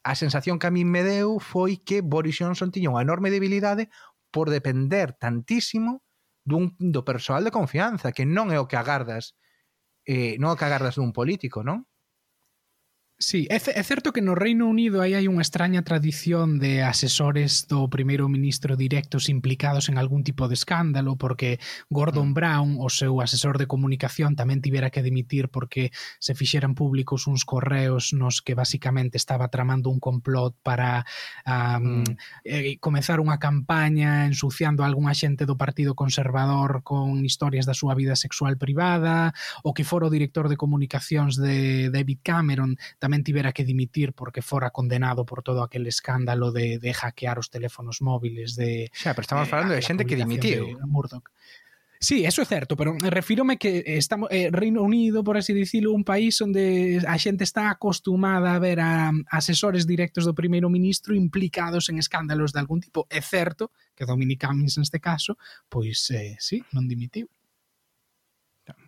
a 0.03 0.13
sensación 0.19 0.60
que 0.60 0.67
a 0.67 0.75
min 0.75 0.91
me 0.91 1.01
deu 1.01 1.39
foi 1.39 1.79
que 1.79 2.03
Boris 2.03 2.36
Johnson 2.36 2.69
tiña 2.69 2.91
unha 2.91 3.01
enorme 3.07 3.31
debilidade 3.31 3.88
por 4.36 4.51
depender 4.51 5.15
tantísimo 5.15 6.03
dun, 6.43 6.75
do 6.77 7.07
persoal 7.07 7.48
de 7.48 7.55
confianza, 7.55 8.12
que 8.12 8.27
non 8.27 8.51
é 8.51 8.60
o 8.60 8.67
que 8.67 8.75
agardas 8.75 9.39
eh, 10.03 10.36
non 10.43 10.51
é 10.51 10.53
o 10.53 10.60
que 10.60 10.67
agardas 10.67 11.00
dun 11.00 11.15
político, 11.15 11.63
non? 11.63 11.88
Sí, 13.24 13.48
é, 13.50 13.56
é 13.56 13.84
certo 13.84 14.12
que 14.12 14.22
no 14.22 14.36
Reino 14.36 14.68
Unido 14.68 15.00
aí 15.00 15.15
hai 15.15 15.32
unha 15.32 15.39
extraña 15.39 15.80
tradición 15.88 16.60
de 16.60 16.84
asesores 16.84 17.72
do 17.72 17.88
primeiro 17.88 18.27
ministro 18.27 18.75
directos 18.75 19.32
implicados 19.32 19.88
en 19.88 19.96
algún 19.96 20.27
tipo 20.27 20.51
de 20.51 20.60
escándalo 20.60 21.15
porque 21.15 21.56
Gordon 21.88 22.36
mm. 22.36 22.36
Brown, 22.36 22.70
o 22.84 22.92
seu 22.92 23.24
asesor 23.24 23.56
de 23.56 23.63
comunicación, 23.63 24.36
tamén 24.36 24.60
tivera 24.60 24.92
que 24.92 25.00
dimitir 25.00 25.48
porque 25.48 25.96
se 26.20 26.36
fixeran 26.36 26.75
públicos 26.75 27.24
uns 27.24 27.48
correos 27.48 28.12
nos 28.12 28.44
que 28.44 28.60
basicamente 28.60 29.15
estaba 29.15 29.48
tramando 29.48 29.88
un 29.88 30.03
complot 30.03 30.60
para 30.60 31.08
um, 31.48 32.03
mm. 32.03 32.20
eh, 32.44 32.75
comenzar 32.84 33.24
unha 33.24 33.39
campaña 33.39 34.27
ensuciando 34.27 34.84
a 34.84 34.92
algún 34.92 35.08
axente 35.08 35.48
do 35.48 35.56
Partido 35.56 35.96
Conservador 35.96 36.84
con 36.84 37.24
historias 37.24 37.63
da 37.63 37.72
súa 37.72 37.96
vida 37.96 38.20
sexual 38.20 38.60
privada, 38.60 39.32
o 39.63 39.72
que 39.72 39.88
fora 39.88 40.12
o 40.12 40.13
director 40.13 40.51
de 40.51 40.60
comunicacións 40.60 41.39
de 41.39 41.88
David 41.88 42.20
Cameron 42.20 42.75
tamén 43.00 43.12
tamén 43.13 43.22
tivera 43.22 43.53
que 43.53 43.62
dimitir 43.62 44.17
porque 44.17 44.41
fora 44.41 44.74
condenado 44.74 45.22
por 45.22 45.46
todo 45.46 45.62
aquel 45.62 45.86
escándalo 45.86 46.50
de, 46.50 46.82
de 46.82 46.91
hackear 46.98 47.38
os 47.38 47.53
teléfonos 47.53 48.01
móviles 48.01 48.58
de... 48.58 48.89
Xa, 48.89 49.13
pero 49.13 49.29
estamos 49.29 49.46
eh, 49.46 49.51
falando 49.53 49.77
de, 49.77 49.77
de 49.77 49.86
xente 49.86 50.10
que 50.10 50.17
dimitiu. 50.17 50.74
De 50.82 50.89
Murdoch. 50.89 51.29
Sí, 52.01 52.25
eso 52.25 52.41
é 52.41 52.46
certo, 52.50 52.75
pero 52.75 52.98
refírome 53.00 53.55
que 53.55 53.86
estamos 53.96 54.27
eh, 54.27 54.50
Reino 54.51 54.82
Unido, 54.82 55.24
por 55.24 55.38
así 55.38 55.53
dicilo, 55.53 55.93
un 55.93 56.03
país 56.03 56.41
onde 56.41 57.00
a 57.05 57.15
xente 57.22 57.46
está 57.46 57.70
acostumada 57.70 58.58
a 58.58 58.60
ver 58.60 58.82
a 58.82 59.13
asesores 59.29 59.86
directos 59.86 60.25
do 60.25 60.34
primeiro 60.34 60.74
ministro 60.74 61.13
implicados 61.13 61.88
en 61.93 62.01
escándalos 62.01 62.51
de 62.51 62.60
algún 62.60 62.82
tipo. 62.82 63.05
É 63.13 63.22
certo 63.22 63.70
que 63.93 64.10
Dominic 64.10 64.41
Cummings 64.41 64.82
neste 64.82 64.98
caso, 64.98 65.38
pois 65.70 66.10
eh, 66.10 66.36
sí, 66.41 66.65
non 66.74 66.89
dimitiu. 66.89 67.29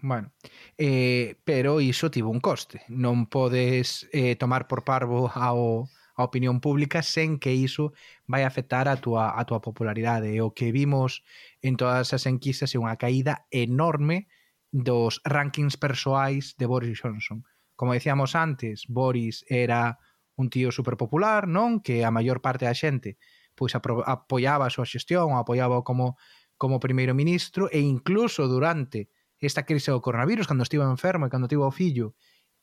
Bueno, 0.01 0.31
eh, 0.77 1.35
pero 1.43 1.81
iso 1.81 2.11
tivo 2.11 2.29
un 2.29 2.39
coste. 2.39 2.83
Non 2.87 3.27
podes 3.27 4.07
eh, 4.15 4.39
tomar 4.39 4.67
por 4.71 4.87
parvo 4.87 5.27
ao, 5.27 5.91
a 6.15 6.21
opinión 6.23 6.63
pública 6.63 7.03
sen 7.03 7.35
que 7.39 7.51
iso 7.51 7.91
vai 8.23 8.47
afectar 8.47 8.87
a 8.87 8.95
túa, 8.95 9.35
a 9.35 9.43
túa 9.43 9.59
popularidade. 9.59 10.31
E 10.31 10.39
o 10.39 10.55
que 10.55 10.71
vimos 10.71 11.27
en 11.59 11.75
todas 11.75 12.15
as 12.15 12.23
enquisas 12.23 12.71
é 12.71 12.79
unha 12.79 12.95
caída 12.95 13.47
enorme 13.51 14.31
dos 14.71 15.19
rankings 15.27 15.75
persoais 15.75 16.55
de 16.55 16.65
Boris 16.71 16.99
Johnson. 17.03 17.43
Como 17.75 17.91
decíamos 17.91 18.35
antes, 18.35 18.87
Boris 18.87 19.43
era 19.51 19.99
un 20.39 20.47
tío 20.47 20.71
superpopular, 20.71 21.51
non? 21.51 21.83
Que 21.83 22.07
a 22.07 22.11
maior 22.15 22.39
parte 22.39 22.63
da 22.63 22.75
xente 22.75 23.19
pois 23.55 23.71
apoiaba 23.75 24.67
a 24.67 24.73
súa 24.73 24.87
xestión, 24.87 25.35
apoiaba 25.35 25.83
como 25.83 26.19
como 26.55 26.79
primeiro 26.79 27.11
ministro 27.11 27.67
e 27.67 27.79
incluso 27.83 28.47
durante 28.47 29.11
esta 29.39 29.63
crise 29.63 29.91
do 29.91 30.01
coronavirus, 30.01 30.47
cando 30.47 30.63
estivo 30.63 30.87
enfermo 30.87 31.27
e 31.27 31.31
cando 31.31 31.49
tivo 31.49 31.67
o 31.67 31.73
fillo, 31.73 32.15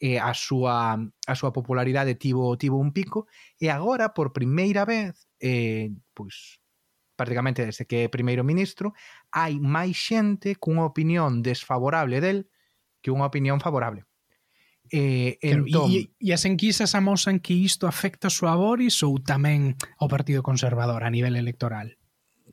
eh, 0.02 0.18
a 0.18 0.34
súa 0.34 0.98
a 0.98 1.34
súa 1.38 1.54
popularidade 1.54 2.18
tivo 2.18 2.58
tivo 2.58 2.82
un 2.82 2.90
pico 2.90 3.30
e 3.54 3.70
agora 3.70 4.10
por 4.10 4.34
primeira 4.34 4.82
vez 4.82 5.30
eh, 5.38 5.94
pois 6.10 6.58
prácticamente 7.14 7.62
desde 7.62 7.86
que 7.86 8.10
é 8.10 8.10
primeiro 8.10 8.42
ministro 8.42 8.98
hai 9.30 9.62
máis 9.62 9.94
xente 9.94 10.58
cunha 10.58 10.82
opinión 10.82 11.46
desfavorable 11.46 12.18
del 12.18 12.50
que 12.98 13.14
unha 13.14 13.30
opinión 13.30 13.62
favorable. 13.62 14.02
Eh, 14.90 15.38
entón... 15.40 15.86
e, 15.88 16.10
e 16.18 16.28
as 16.34 16.42
enquisas 16.50 16.98
amosan 16.98 17.38
que 17.38 17.54
isto 17.54 17.86
afecta 17.86 18.26
a 18.26 18.34
súa 18.34 18.58
Boris 18.58 19.06
ou 19.06 19.22
tamén 19.22 19.78
ao 20.02 20.10
Partido 20.10 20.42
Conservador 20.42 21.06
a 21.06 21.14
nivel 21.14 21.38
electoral? 21.38 21.94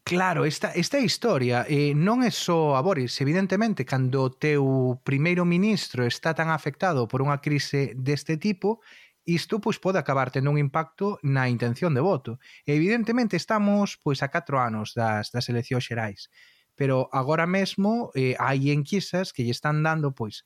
Claro, 0.09 0.45
esta, 0.45 0.71
esta 0.71 0.97
historia 0.97 1.67
eh, 1.69 1.93
non 1.93 2.25
é 2.25 2.33
só 2.33 2.73
a 2.73 2.81
Boris. 2.81 3.21
Evidentemente, 3.21 3.85
cando 3.85 4.25
o 4.25 4.33
teu 4.33 4.97
primeiro 5.05 5.45
ministro 5.45 6.01
está 6.01 6.33
tan 6.33 6.49
afectado 6.49 7.05
por 7.05 7.21
unha 7.21 7.37
crise 7.45 7.93
deste 7.93 8.41
tipo, 8.41 8.81
isto 9.21 9.61
pois, 9.61 9.77
pode 9.77 10.01
acabar 10.01 10.33
tendo 10.33 10.49
un 10.49 10.57
impacto 10.57 11.21
na 11.21 11.45
intención 11.45 11.93
de 11.93 12.01
voto. 12.01 12.41
E, 12.65 12.73
evidentemente, 12.73 13.37
estamos 13.37 14.01
pois 14.01 14.25
a 14.25 14.33
4 14.33 14.57
anos 14.57 14.97
das, 14.97 15.29
das 15.29 15.45
eleccións 15.45 15.85
xerais. 15.85 16.33
Pero 16.73 17.05
agora 17.13 17.45
mesmo 17.45 18.09
eh, 18.17 18.33
hai 18.41 18.73
enquisas 18.73 19.29
que 19.29 19.45
lle 19.45 19.53
están 19.53 19.85
dando 19.85 20.17
pois 20.17 20.41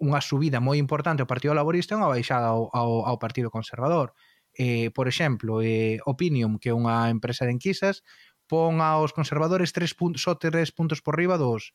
unha 0.00 0.24
subida 0.24 0.64
moi 0.64 0.80
importante 0.80 1.20
ao 1.20 1.28
Partido 1.28 1.52
Laborista 1.52 1.92
e 1.92 2.00
unha 2.00 2.08
baixada 2.08 2.56
ao, 2.56 2.72
ao, 2.72 3.04
ao 3.04 3.20
Partido 3.20 3.52
Conservador 3.52 4.16
eh, 4.54 4.90
por 4.90 5.08
exemplo, 5.08 5.62
eh, 5.62 5.98
Opinium, 6.06 6.58
que 6.58 6.70
é 6.70 6.74
unha 6.74 7.10
empresa 7.10 7.44
de 7.44 7.52
enquisas, 7.52 8.06
pon 8.46 8.80
aos 8.80 9.12
conservadores 9.12 9.72
tres 9.72 9.94
puntos, 9.94 10.22
só 10.22 10.36
tres 10.36 10.72
puntos 10.72 11.00
por 11.00 11.16
riba 11.16 11.36
dos 11.38 11.72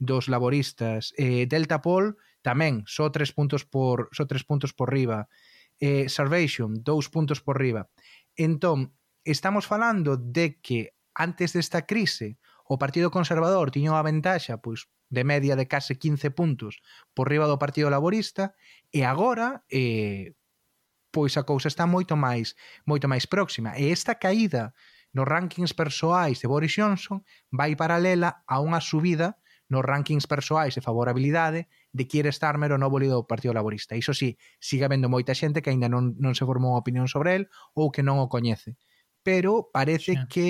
dos 0.00 0.28
laboristas. 0.28 1.12
Eh, 1.20 1.44
Delta 1.46 1.84
Pol 1.84 2.16
tamén 2.40 2.82
só 2.88 3.12
tres 3.12 3.36
puntos 3.36 3.68
por 3.68 4.08
só 4.16 4.24
tres 4.24 4.42
puntos 4.42 4.72
por 4.72 4.88
riba. 4.88 5.28
Eh, 5.76 6.08
Salvation, 6.08 6.80
dous 6.80 7.12
puntos 7.12 7.44
por 7.44 7.60
riba. 7.60 7.92
Entón, 8.34 8.96
estamos 9.24 9.68
falando 9.68 10.16
de 10.16 10.58
que 10.60 10.96
antes 11.14 11.52
desta 11.52 11.84
crise 11.84 12.40
o 12.64 12.80
Partido 12.80 13.12
Conservador 13.12 13.68
tiña 13.70 13.92
unha 13.92 14.06
ventaxa 14.06 14.56
pois 14.62 14.88
de 15.10 15.26
media 15.26 15.58
de 15.58 15.66
case 15.66 15.98
15 15.98 16.30
puntos 16.32 16.80
por 17.12 17.28
riba 17.28 17.50
do 17.50 17.60
Partido 17.60 17.90
Laborista 17.90 18.56
e 18.94 19.02
agora 19.04 19.66
eh, 19.68 20.38
pois 21.10 21.34
a 21.36 21.42
cousa 21.42 21.66
está 21.66 21.84
moito 21.84 22.14
máis 22.14 22.54
moito 22.86 23.10
máis 23.10 23.26
próxima 23.26 23.74
e 23.74 23.90
esta 23.90 24.16
caída 24.16 24.72
nos 25.12 25.26
rankings 25.26 25.74
persoais 25.74 26.38
de 26.38 26.46
Boris 26.46 26.74
Johnson 26.76 27.22
vai 27.50 27.74
paralela 27.74 28.42
a 28.46 28.62
unha 28.62 28.78
subida 28.78 29.38
nos 29.70 29.86
rankings 29.86 30.26
persoais 30.26 30.74
de 30.74 30.82
favorabilidade 30.82 31.70
de 31.94 32.04
quiere 32.06 32.28
estar 32.28 32.58
mero 32.58 32.78
novo 32.78 32.98
líder 32.98 33.14
do 33.14 33.26
Partido 33.26 33.54
Laborista. 33.54 33.94
Iso 33.94 34.14
sí, 34.14 34.38
sigue 34.58 34.84
habendo 34.84 35.06
moita 35.06 35.34
xente 35.34 35.62
que 35.62 35.70
aínda 35.70 35.86
non, 35.86 36.18
non 36.18 36.34
se 36.34 36.42
formou 36.42 36.74
unha 36.74 36.82
opinión 36.82 37.06
sobre 37.06 37.38
el 37.38 37.42
ou 37.74 37.94
que 37.94 38.02
non 38.02 38.18
o 38.18 38.26
coñece. 38.26 38.74
Pero 39.22 39.70
parece 39.70 40.18
sí. 40.18 40.26
que 40.26 40.48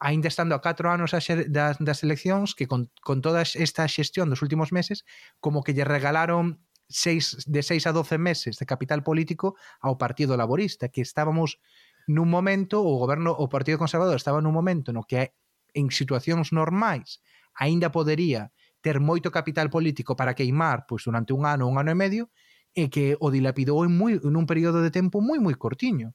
aínda 0.00 0.32
estando 0.32 0.56
a 0.56 0.62
4 0.64 0.88
anos 0.88 1.12
das, 1.12 1.76
das 1.76 2.00
eleccións, 2.00 2.56
que 2.56 2.64
con, 2.64 2.88
con 3.04 3.20
toda 3.20 3.44
esta 3.44 3.84
xestión 3.84 4.32
dos 4.32 4.40
últimos 4.40 4.72
meses, 4.72 5.04
como 5.44 5.60
que 5.60 5.76
lle 5.76 5.84
regalaron 5.84 6.64
seis, 6.88 7.44
de 7.44 7.60
6 7.62 7.86
a 7.86 7.92
12 7.92 8.16
meses 8.16 8.56
de 8.56 8.66
capital 8.66 9.04
político 9.04 9.56
ao 9.80 10.00
Partido 10.00 10.36
Laborista, 10.40 10.88
que 10.88 11.04
estábamos 11.04 11.60
nun 12.08 12.32
momento 12.32 12.80
o 12.80 12.96
goberno 12.96 13.36
o 13.36 13.46
Partido 13.52 13.76
Conservador 13.76 14.16
estaba 14.16 14.40
nun 14.40 14.56
momento 14.56 14.96
no 14.96 15.04
que 15.04 15.36
en 15.76 15.92
situacións 15.92 16.50
normais 16.56 17.20
aínda 17.52 17.92
podería 17.92 18.50
ter 18.80 18.98
moito 18.98 19.28
capital 19.28 19.68
político 19.68 20.16
para 20.16 20.32
queimar 20.32 20.88
pois 20.88 21.04
durante 21.04 21.36
un 21.36 21.44
ano, 21.44 21.68
un 21.68 21.76
ano 21.76 21.92
e 21.92 21.98
medio, 21.98 22.24
e 22.72 22.88
que 22.88 23.16
o 23.18 23.28
dilapidou 23.32 23.82
en 23.84 23.92
moi 23.92 24.16
en 24.16 24.34
un 24.36 24.46
período 24.46 24.80
de 24.84 24.92
tempo 24.92 25.18
moi 25.20 25.40
moi 25.42 25.56
cortiño, 25.58 26.14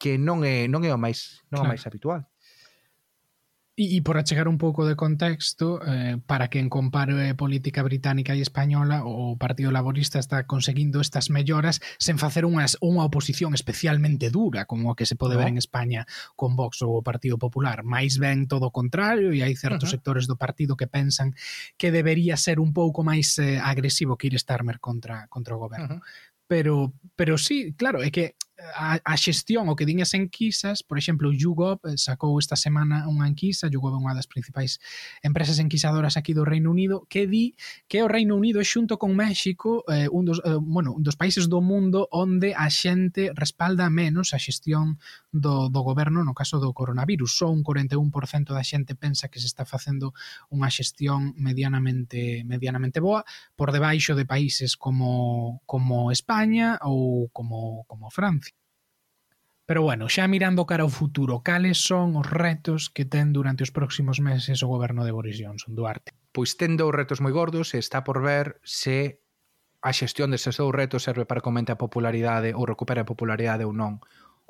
que 0.00 0.16
non 0.16 0.42
é 0.46 0.64
non 0.66 0.82
é 0.86 0.90
o 0.90 0.98
máis 0.98 1.44
non 1.52 1.60
claro. 1.60 1.66
o 1.66 1.70
máis 1.70 1.82
habitual. 1.84 2.29
E, 3.80 3.96
e 3.96 4.04
por 4.04 4.20
achegar 4.20 4.44
un 4.44 4.60
pouco 4.60 4.84
de 4.84 4.92
contexto, 4.92 5.80
eh, 5.80 6.20
para 6.28 6.52
quen 6.52 6.68
compare 6.68 7.32
política 7.32 7.80
británica 7.80 8.36
e 8.36 8.44
española, 8.44 9.08
o 9.08 9.40
Partido 9.40 9.72
Laborista 9.72 10.20
está 10.20 10.44
conseguindo 10.44 11.00
estas 11.00 11.32
melloras 11.32 11.80
sen 11.96 12.20
facer 12.20 12.44
unhas, 12.44 12.76
unha 12.84 13.08
oposición 13.08 13.56
especialmente 13.56 14.28
dura, 14.28 14.68
como 14.68 14.92
a 14.92 14.96
que 15.00 15.08
se 15.08 15.16
pode 15.16 15.40
ver 15.40 15.48
en 15.48 15.56
España 15.56 16.04
con 16.36 16.60
Vox 16.60 16.84
ou 16.84 17.00
o 17.00 17.00
Partido 17.00 17.40
Popular. 17.40 17.80
Mais 17.80 18.20
ben 18.20 18.44
todo 18.44 18.68
o 18.68 18.74
contrario, 18.76 19.32
e 19.32 19.40
hai 19.40 19.56
certos 19.56 19.88
uh 19.88 19.96
-huh. 19.96 19.96
sectores 19.96 20.28
do 20.28 20.36
partido 20.36 20.76
que 20.76 20.84
pensan 20.84 21.32
que 21.80 21.88
debería 21.88 22.36
ser 22.36 22.60
un 22.60 22.76
pouco 22.76 23.00
máis 23.00 23.32
eh, 23.40 23.56
agresivo 23.64 24.20
que 24.20 24.28
ir 24.28 24.36
Starmer 24.36 24.76
contra, 24.76 25.24
contra 25.32 25.56
o 25.56 25.62
goberno. 25.64 25.96
Uh 25.96 26.04
-huh 26.04 26.29
pero 26.50 26.92
pero 27.14 27.38
sí, 27.38 27.74
claro, 27.76 28.02
é 28.02 28.10
que 28.10 28.34
a, 28.74 29.00
a 29.04 29.16
xestión 29.16 29.68
o 29.68 29.76
que 29.76 29.86
din 29.86 30.00
as 30.00 30.12
enquisas, 30.16 30.82
por 30.82 30.98
exemplo, 30.98 31.28
o 31.28 31.36
YouGov 31.36 31.78
eh, 31.84 31.96
sacou 31.96 32.36
esta 32.40 32.56
semana 32.56 33.06
unha 33.08 33.28
enquisa, 33.28 33.70
YouGov 33.70 33.94
é 33.96 34.00
unha 34.00 34.16
das 34.16 34.28
principais 34.28 34.82
empresas 35.22 35.62
enquisadoras 35.62 36.16
aquí 36.16 36.34
do 36.34 36.48
Reino 36.48 36.72
Unido, 36.72 37.06
que 37.08 37.30
di 37.30 37.54
que 37.86 38.02
o 38.02 38.08
Reino 38.08 38.34
Unido 38.34 38.58
é 38.58 38.66
xunto 38.66 38.98
con 38.98 39.14
México 39.14 39.84
eh, 39.88 40.08
un, 40.10 40.26
dos, 40.26 40.42
eh, 40.42 40.58
bueno, 40.58 40.96
un 40.96 41.04
dos 41.04 41.16
países 41.16 41.46
do 41.46 41.62
mundo 41.62 42.08
onde 42.10 42.52
a 42.56 42.66
xente 42.68 43.30
respalda 43.36 43.86
menos 43.88 44.34
a 44.34 44.38
xestión 44.42 44.98
do, 45.30 45.70
do 45.70 45.80
goberno 45.86 46.24
no 46.26 46.34
caso 46.34 46.58
do 46.58 46.74
coronavirus. 46.74 47.30
Só 47.30 47.46
un 47.48 47.62
41% 47.62 48.50
da 48.50 48.64
xente 48.66 48.98
pensa 48.98 49.30
que 49.30 49.38
se 49.38 49.46
está 49.46 49.62
facendo 49.64 50.12
unha 50.50 50.68
xestión 50.68 51.32
medianamente 51.38 52.42
medianamente 52.44 52.98
boa 52.98 53.22
por 53.56 53.70
debaixo 53.70 54.16
de 54.18 54.26
países 54.26 54.76
como 54.76 55.62
como 55.64 56.10
España 56.10 56.39
España 56.40 56.78
ou 56.82 57.28
como, 57.32 57.84
como 57.86 58.10
Francia. 58.10 58.54
Pero 59.66 59.82
bueno, 59.82 60.08
xa 60.08 60.26
mirando 60.26 60.66
cara 60.66 60.82
ao 60.82 60.90
futuro, 60.90 61.44
cales 61.44 61.78
son 61.78 62.16
os 62.16 62.26
retos 62.26 62.88
que 62.90 63.04
ten 63.04 63.30
durante 63.30 63.62
os 63.62 63.70
próximos 63.70 64.18
meses 64.18 64.64
o 64.64 64.68
goberno 64.72 65.04
de 65.04 65.12
Boris 65.12 65.36
Johnson, 65.38 65.76
Duarte? 65.76 66.10
Pois 66.32 66.56
ten 66.56 66.80
dous 66.80 66.90
retos 66.90 67.20
moi 67.20 67.30
gordos 67.30 67.76
e 67.76 67.78
está 67.78 68.02
por 68.02 68.24
ver 68.24 68.58
se 68.64 69.22
a 69.84 69.92
xestión 69.92 70.32
deses 70.32 70.56
dous 70.56 70.72
retos 70.74 71.04
serve 71.04 71.28
para 71.28 71.44
que 71.44 71.48
aumente 71.52 71.70
a 71.70 71.78
popularidade 71.78 72.56
ou 72.56 72.64
recupere 72.66 73.04
a 73.04 73.08
popularidade 73.08 73.62
ou 73.62 73.76
non 73.76 74.00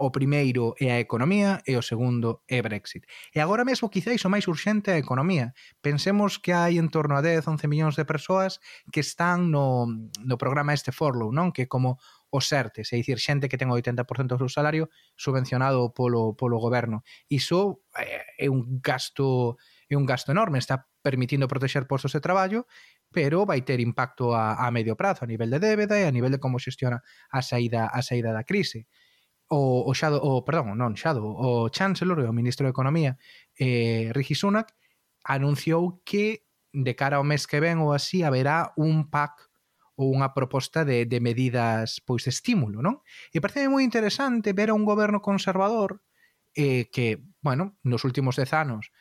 O 0.02 0.10
primeiro 0.10 0.72
é 0.80 0.92
a 0.92 0.98
economía 0.98 1.60
e 1.68 1.76
o 1.76 1.84
segundo 1.84 2.40
é 2.48 2.62
Brexit. 2.64 3.04
E 3.36 3.38
agora 3.44 3.68
mesmo 3.68 3.92
quizáis 3.92 4.24
o 4.24 4.32
máis 4.32 4.48
urxente 4.48 4.88
é 4.88 4.96
a 4.96 5.04
economía. 5.04 5.52
Pensemos 5.84 6.40
que 6.40 6.56
hai 6.56 6.80
en 6.80 6.88
torno 6.88 7.20
a 7.20 7.20
10, 7.20 7.44
11 7.44 7.68
millóns 7.68 8.00
de 8.00 8.08
persoas 8.08 8.64
que 8.88 9.04
están 9.04 9.52
no, 9.52 9.84
no 10.24 10.36
programa 10.40 10.72
este 10.72 10.88
Forlow, 10.88 11.36
non? 11.36 11.52
Que 11.52 11.68
como 11.68 12.00
os 12.32 12.48
ERTES, 12.48 12.96
é 12.96 12.96
dicir, 12.96 13.20
xente 13.20 13.44
que 13.52 13.60
ten 13.60 13.68
o 13.68 13.76
80% 13.76 14.40
do 14.40 14.40
seu 14.40 14.48
salario 14.48 14.88
subvencionado 15.20 15.92
polo, 15.92 16.32
polo 16.32 16.56
goberno. 16.56 17.04
Iso 17.28 17.84
eh, 17.92 18.24
é 18.40 18.48
un 18.48 18.80
gasto 18.80 19.60
é 19.84 20.00
un 20.00 20.08
gasto 20.08 20.32
enorme, 20.32 20.56
está 20.56 20.88
permitindo 21.04 21.44
protexer 21.44 21.84
postos 21.84 22.16
de 22.16 22.24
traballo, 22.24 22.64
pero 23.12 23.44
vai 23.44 23.60
ter 23.68 23.84
impacto 23.84 24.32
a, 24.32 24.64
a 24.64 24.72
medio 24.72 24.96
prazo, 24.96 25.26
a 25.26 25.28
nivel 25.28 25.52
de 25.52 25.60
débeda 25.60 26.00
e 26.00 26.08
a 26.08 26.14
nivel 26.14 26.32
de 26.32 26.40
como 26.40 26.56
xestiona 26.56 27.04
a 27.28 27.44
saída 27.44 27.84
a 27.84 28.00
saída 28.00 28.32
da 28.32 28.48
crise 28.48 28.88
o, 29.50 29.82
o 29.82 29.92
Xado, 29.98 30.22
o, 30.22 30.46
perdón, 30.46 30.78
non 30.78 30.94
Xado, 30.94 31.26
o 31.26 31.66
Chancellor 31.74 32.22
o 32.22 32.30
Ministro 32.30 32.70
de 32.70 32.72
Economía 32.72 33.18
eh, 33.58 34.14
Rishi 34.14 34.38
Sunak 34.38 34.70
anunciou 35.26 35.98
que 36.06 36.46
de 36.70 36.94
cara 36.94 37.18
ao 37.18 37.26
mes 37.26 37.50
que 37.50 37.58
ven 37.58 37.82
ou 37.82 37.90
así 37.90 38.22
haberá 38.22 38.70
un 38.78 39.10
pack 39.10 39.50
ou 39.98 40.14
unha 40.14 40.30
proposta 40.30 40.86
de, 40.86 41.02
de 41.02 41.18
medidas 41.18 41.98
pois 42.06 42.22
de 42.22 42.30
estímulo, 42.30 42.78
non? 42.78 43.02
E 43.34 43.42
parece 43.42 43.66
moi 43.66 43.82
interesante 43.82 44.54
ver 44.54 44.70
a 44.70 44.78
un 44.78 44.86
goberno 44.86 45.18
conservador 45.18 45.98
eh, 46.54 46.86
que, 46.94 47.18
bueno, 47.42 47.74
nos 47.82 48.06
últimos 48.06 48.38
dez 48.38 48.54
anos 48.54 48.94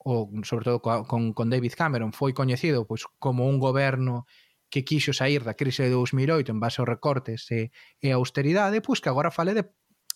ou 0.00 0.30
sobre 0.46 0.64
todo 0.70 0.78
con, 0.80 1.34
con 1.34 1.50
David 1.50 1.74
Cameron 1.76 2.14
foi 2.14 2.30
coñecido 2.32 2.86
pois 2.86 3.04
como 3.18 3.50
un 3.50 3.58
goberno 3.58 4.24
que 4.70 4.86
quixo 4.86 5.12
sair 5.12 5.42
da 5.42 5.58
crise 5.58 5.82
de 5.82 5.92
2008 5.92 6.54
en 6.54 6.62
base 6.62 6.78
aos 6.80 6.88
recortes 6.88 7.50
e, 7.50 7.74
e 8.00 8.08
austeridade, 8.14 8.80
pois 8.80 9.02
que 9.02 9.10
agora 9.10 9.34
fale 9.34 9.52
de 9.52 9.66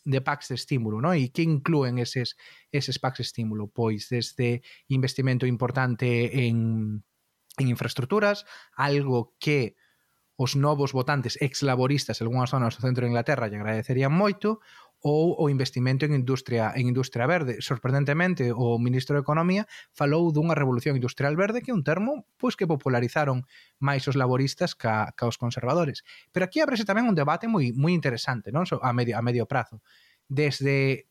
de 0.04 0.20
packs 0.20 0.48
de 0.48 0.54
estímulo, 0.54 1.00
¿no? 1.00 1.16
E 1.16 1.32
que 1.32 1.42
incluen 1.42 1.98
eses, 1.98 2.36
eses 2.70 3.00
packs 3.00 3.24
de 3.24 3.26
estímulo? 3.26 3.72
Pois 3.72 4.12
desde 4.12 4.60
investimento 4.88 5.48
importante 5.48 6.46
en, 6.46 7.02
en 7.56 7.66
infraestructuras, 7.68 8.44
algo 8.76 9.34
que 9.40 9.76
os 10.36 10.56
novos 10.56 10.92
votantes 10.92 11.38
ex 11.40 11.62
laboristas 11.62 12.20
en 12.20 12.26
algunhas 12.26 12.50
zonas 12.50 12.74
do 12.74 12.82
centro 12.82 13.06
de 13.06 13.10
Inglaterra 13.14 13.46
lle 13.46 13.58
agradecerían 13.58 14.10
moito, 14.10 14.58
ou 15.04 15.36
o 15.36 15.52
investimento 15.52 16.08
en 16.08 16.16
industria 16.16 16.72
en 16.72 16.88
industria 16.88 17.28
verde. 17.28 17.60
Sorprendentemente, 17.60 18.56
o 18.56 18.80
ministro 18.80 19.12
de 19.12 19.20
Economía 19.20 19.68
falou 19.92 20.32
dunha 20.32 20.56
revolución 20.56 20.96
industrial 20.96 21.36
verde 21.36 21.60
que 21.60 21.68
é 21.68 21.76
un 21.76 21.84
termo 21.84 22.24
pois 22.40 22.56
que 22.56 22.64
popularizaron 22.64 23.44
máis 23.84 24.08
os 24.08 24.16
laboristas 24.16 24.72
ca, 24.72 25.12
ca 25.12 25.28
os 25.28 25.36
conservadores. 25.36 26.08
Pero 26.32 26.48
aquí 26.48 26.64
abrese 26.64 26.88
tamén 26.88 27.04
un 27.04 27.12
debate 27.12 27.44
moi 27.52 27.68
moi 27.76 27.92
interesante, 27.92 28.48
non? 28.48 28.64
So, 28.64 28.80
a 28.80 28.96
medio 28.96 29.20
a 29.20 29.22
medio 29.22 29.44
prazo. 29.44 29.84
Desde 30.24 31.04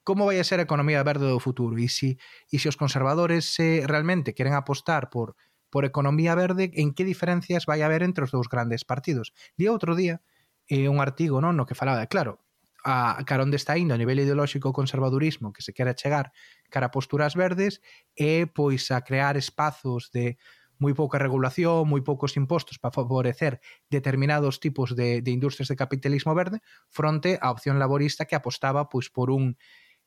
como 0.00 0.24
vai 0.24 0.40
a 0.40 0.48
ser 0.48 0.64
a 0.64 0.66
economía 0.66 1.04
verde 1.04 1.28
do 1.28 1.36
futuro 1.36 1.76
e 1.76 1.92
se 1.92 1.92
si, 1.92 2.10
e 2.48 2.56
se 2.56 2.72
os 2.72 2.80
conservadores 2.80 3.44
se 3.52 3.84
realmente 3.84 4.32
queren 4.32 4.56
apostar 4.56 5.12
por 5.12 5.36
por 5.68 5.84
economía 5.84 6.32
verde, 6.32 6.72
en 6.72 6.96
que 6.96 7.04
diferencias 7.04 7.68
vai 7.68 7.84
haber 7.84 8.00
entre 8.00 8.24
os 8.24 8.32
dous 8.32 8.48
grandes 8.48 8.88
partidos. 8.88 9.36
Di 9.60 9.68
outro 9.68 9.92
día 9.92 10.24
eh, 10.72 10.88
un 10.88 11.04
artigo 11.04 11.44
non 11.44 11.52
no 11.52 11.68
que 11.68 11.76
falaba, 11.76 12.00
claro, 12.08 12.45
a 12.86 13.18
cara 13.26 13.42
onde 13.42 13.58
está 13.58 13.74
indo 13.74 13.94
a 13.94 13.98
nivel 13.98 14.22
ideolóxico 14.22 14.70
o 14.70 14.76
conservadurismo 14.78 15.50
que 15.50 15.66
se 15.66 15.74
quere 15.74 15.90
chegar 15.98 16.30
cara 16.70 16.86
a 16.86 16.94
posturas 16.94 17.34
verdes 17.34 17.82
é 18.14 18.46
pois 18.46 18.94
a 18.94 19.02
crear 19.02 19.34
espazos 19.34 20.14
de 20.14 20.38
moi 20.78 20.94
pouca 20.94 21.18
regulación, 21.18 21.88
moi 21.90 22.04
poucos 22.06 22.38
impostos 22.38 22.78
para 22.78 22.94
favorecer 22.94 23.58
determinados 23.90 24.62
tipos 24.62 24.94
de, 24.94 25.18
de 25.18 25.30
industrias 25.34 25.66
de 25.66 25.74
capitalismo 25.74 26.30
verde 26.38 26.62
fronte 26.86 27.42
á 27.42 27.50
opción 27.50 27.82
laborista 27.82 28.30
que 28.30 28.38
apostaba 28.38 28.86
pois 28.86 29.10
por 29.10 29.34
un 29.34 29.58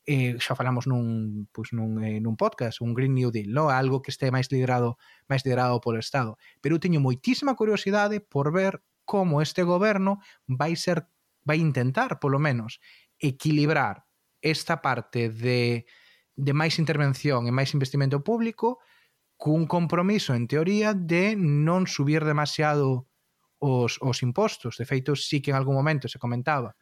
eh, 0.08 0.40
xa 0.40 0.56
falamos 0.56 0.88
nun, 0.88 1.52
pois 1.52 1.76
nun, 1.76 2.00
eh, 2.00 2.24
nun 2.24 2.40
podcast, 2.40 2.80
un 2.80 2.96
Green 2.96 3.12
New 3.12 3.30
Deal, 3.30 3.52
no? 3.52 3.68
algo 3.70 4.00
que 4.00 4.16
este 4.16 4.32
máis 4.32 4.48
liderado 4.48 4.96
máis 5.28 5.44
liderado 5.44 5.84
polo 5.84 6.00
Estado. 6.00 6.40
Pero 6.64 6.80
eu 6.80 6.82
teño 6.82 7.04
moitísima 7.04 7.60
curiosidade 7.60 8.24
por 8.24 8.56
ver 8.56 8.80
como 9.04 9.44
este 9.44 9.68
goberno 9.68 10.24
vai 10.48 10.80
ser 10.80 11.10
vai 11.44 11.58
intentar, 11.58 12.20
polo 12.20 12.40
menos, 12.40 12.80
equilibrar 13.20 14.06
esta 14.42 14.82
parte 14.82 15.30
de, 15.30 15.86
de 16.36 16.54
máis 16.56 16.80
intervención 16.80 17.48
e 17.48 17.52
máis 17.52 17.76
investimento 17.76 18.24
público 18.24 18.80
cun 19.40 19.68
compromiso, 19.72 20.36
en 20.36 20.52
teoría, 20.52 20.92
de 20.92 21.36
non 21.40 21.88
subir 21.88 22.28
demasiado 22.28 23.08
os, 23.60 24.00
os 24.04 24.20
impostos. 24.24 24.76
De 24.76 24.88
feito, 24.88 25.16
sí 25.16 25.40
que 25.40 25.52
en 25.52 25.58
algún 25.60 25.76
momento 25.76 26.08
se 26.12 26.20
comentaba 26.20 26.76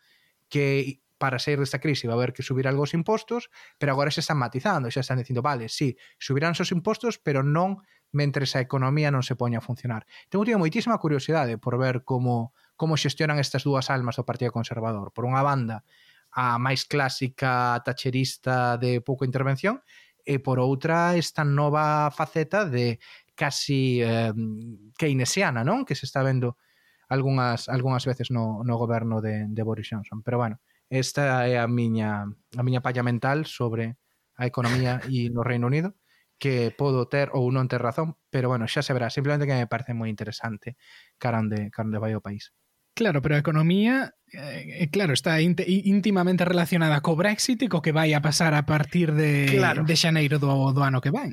que 0.49 1.01
para 1.17 1.39
sair 1.39 1.57
desta 1.59 1.81
crise 1.81 2.07
va 2.07 2.13
a 2.13 2.17
haber 2.17 2.33
que 2.33 2.45
subir 2.45 2.67
algo 2.67 2.85
os 2.85 2.93
impostos, 2.93 3.49
pero 3.77 3.91
agora 3.91 4.13
se 4.13 4.21
están 4.21 4.37
matizando, 4.37 4.89
xa 4.93 5.01
están 5.01 5.17
dicindo, 5.17 5.41
vale, 5.41 5.69
sí, 5.69 5.97
subirán 6.21 6.53
os 6.53 6.71
impostos, 6.73 7.17
pero 7.17 7.41
non 7.41 7.81
mentre 8.13 8.45
a 8.45 8.61
economía 8.61 9.09
non 9.11 9.25
se 9.25 9.35
poña 9.35 9.59
a 9.59 9.65
funcionar. 9.65 10.05
Tengo 10.29 10.45
tido 10.45 10.61
moitísima 10.61 11.01
curiosidade 11.01 11.57
por 11.57 11.75
ver 11.81 12.05
como 12.05 12.53
como 12.77 12.95
xestionan 12.95 13.41
estas 13.41 13.65
dúas 13.65 13.89
almas 13.89 14.15
do 14.15 14.23
Partido 14.23 14.53
Conservador. 14.53 15.11
Por 15.11 15.25
unha 15.25 15.41
banda, 15.41 15.83
a 16.31 16.61
máis 16.61 16.85
clásica 16.85 17.81
tacherista 17.81 18.77
de 18.77 19.01
pouca 19.01 19.25
intervención, 19.25 19.81
e 20.27 20.43
por 20.43 20.59
outra 20.59 21.15
esta 21.15 21.47
nova 21.47 22.11
faceta 22.11 22.67
de 22.67 22.99
casi 23.33 24.03
eh, 24.03 24.35
keynesiana, 24.99 25.63
non? 25.63 25.87
Que 25.87 25.95
se 25.95 26.03
está 26.03 26.19
vendo 26.19 26.59
algunhas 27.07 27.71
algunhas 27.71 28.03
veces 28.03 28.27
no, 28.29 28.61
no 28.67 28.75
goberno 28.75 29.23
de, 29.23 29.47
de 29.47 29.63
Boris 29.63 29.87
Johnson. 29.89 30.21
Pero 30.23 30.37
bueno, 30.37 30.59
esta 30.91 31.47
é 31.47 31.55
a 31.57 31.67
miña 31.67 32.27
a 32.27 32.61
miña 32.63 32.83
palla 32.83 33.03
mental 33.07 33.47
sobre 33.47 33.95
a 34.35 34.43
economía 34.45 34.99
e 35.07 35.31
no 35.31 35.47
Reino 35.47 35.67
Unido 35.67 35.95
que 36.37 36.69
podo 36.69 37.07
ter 37.09 37.33
ou 37.33 37.49
non 37.49 37.65
ter 37.65 37.81
razón, 37.81 38.13
pero 38.29 38.45
bueno, 38.51 38.69
xa 38.69 38.85
se 38.85 38.93
verá, 38.93 39.09
simplemente 39.09 39.49
que 39.49 39.57
me 39.57 39.65
parece 39.65 39.97
moi 39.97 40.11
interesante 40.11 40.77
cara 41.17 41.41
onde, 41.41 41.73
cara 41.73 41.89
onde 41.89 41.97
vai 42.03 42.13
o 42.13 42.21
país. 42.21 42.53
Claro, 42.97 43.21
pero 43.21 43.35
a 43.35 43.37
economía, 43.37 44.15
eh, 44.33 44.81
eh 44.81 44.89
claro, 44.89 45.13
está 45.13 45.39
íntimamente 45.39 46.43
relacionada 46.43 47.05
co 47.05 47.13
Brexit 47.13 47.61
e 47.61 47.69
co 47.69 47.85
que 47.85 47.93
vai 47.93 48.17
a 48.17 48.25
pasar 48.25 48.57
a 48.57 48.65
partir 48.65 49.13
de, 49.13 49.53
claro. 49.53 49.85
de 49.85 49.93
xaneiro 49.93 50.41
do, 50.41 50.73
do 50.73 50.81
ano 50.81 50.97
que 50.97 51.13
vai. 51.13 51.29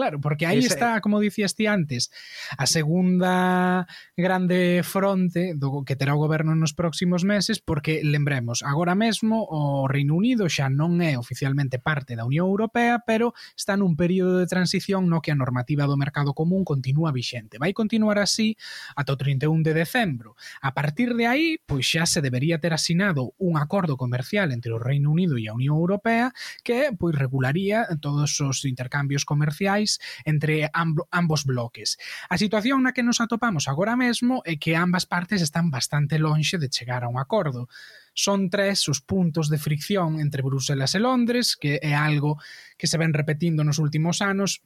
Claro, 0.00 0.18
porque 0.18 0.46
aí 0.46 0.60
está, 0.60 0.98
como 1.02 1.20
dicías 1.20 1.52
ti 1.54 1.66
antes, 1.66 2.08
a 2.56 2.64
segunda 2.64 3.86
grande 4.16 4.80
fronte 4.82 5.52
do 5.52 5.84
que 5.84 5.92
terá 5.92 6.16
o 6.16 6.22
goberno 6.24 6.56
nos 6.56 6.72
próximos 6.72 7.20
meses, 7.20 7.60
porque 7.60 8.00
lembremos, 8.00 8.64
agora 8.64 8.96
mesmo 8.96 9.44
o 9.44 9.84
Reino 9.92 10.16
Unido 10.16 10.48
xa 10.48 10.72
non 10.72 11.04
é 11.04 11.20
oficialmente 11.20 11.76
parte 11.76 12.16
da 12.16 12.24
Unión 12.24 12.48
Europea, 12.48 13.04
pero 13.04 13.36
está 13.52 13.76
nun 13.76 13.92
período 13.92 14.40
de 14.40 14.48
transición 14.48 15.04
no 15.04 15.20
que 15.20 15.36
a 15.36 15.36
normativa 15.36 15.84
do 15.84 16.00
mercado 16.00 16.32
común 16.32 16.64
continúa 16.64 17.12
vixente. 17.12 17.60
Vai 17.60 17.76
continuar 17.76 18.16
así 18.24 18.56
ata 18.96 19.12
o 19.12 19.20
31 19.20 19.60
de 19.60 19.76
decembro. 19.76 20.32
A 20.64 20.72
partir 20.72 21.12
de 21.12 21.28
aí, 21.28 21.60
pois 21.68 21.84
xa 21.84 22.08
se 22.08 22.24
debería 22.24 22.56
ter 22.56 22.72
asinado 22.72 23.36
un 23.36 23.60
acordo 23.60 24.00
comercial 24.00 24.48
entre 24.48 24.72
o 24.72 24.80
Reino 24.80 25.12
Unido 25.12 25.36
e 25.36 25.44
a 25.44 25.52
Unión 25.52 25.76
Europea 25.76 26.32
que 26.64 26.88
pois 26.96 27.12
regularía 27.12 27.84
todos 28.00 28.32
os 28.40 28.64
intercambios 28.64 29.28
comerciais 29.28 29.89
sociais 29.90 29.98
entre 30.24 30.70
amb, 30.72 31.00
ambos 31.10 31.44
bloques. 31.44 31.98
A 32.28 32.38
situación 32.38 32.84
na 32.84 32.92
que 32.92 33.02
nos 33.02 33.18
atopamos 33.18 33.66
agora 33.66 33.96
mesmo 33.96 34.42
é 34.46 34.60
que 34.60 34.76
ambas 34.76 35.06
partes 35.06 35.42
están 35.42 35.70
bastante 35.70 36.18
lonxe 36.20 36.58
de 36.60 36.70
chegar 36.70 37.02
a 37.02 37.10
un 37.10 37.18
acordo 37.18 37.66
son 38.14 38.50
tres 38.50 38.86
os 38.90 39.00
puntos 39.00 39.48
de 39.48 39.58
fricción 39.58 40.20
entre 40.20 40.42
Bruselas 40.42 40.94
e 40.94 41.00
Londres, 41.00 41.56
que 41.56 41.78
é 41.80 41.94
algo 41.94 42.38
que 42.76 42.90
se 42.90 42.98
ven 42.98 43.14
repetindo 43.14 43.64
nos 43.64 43.78
últimos 43.78 44.20
anos, 44.20 44.62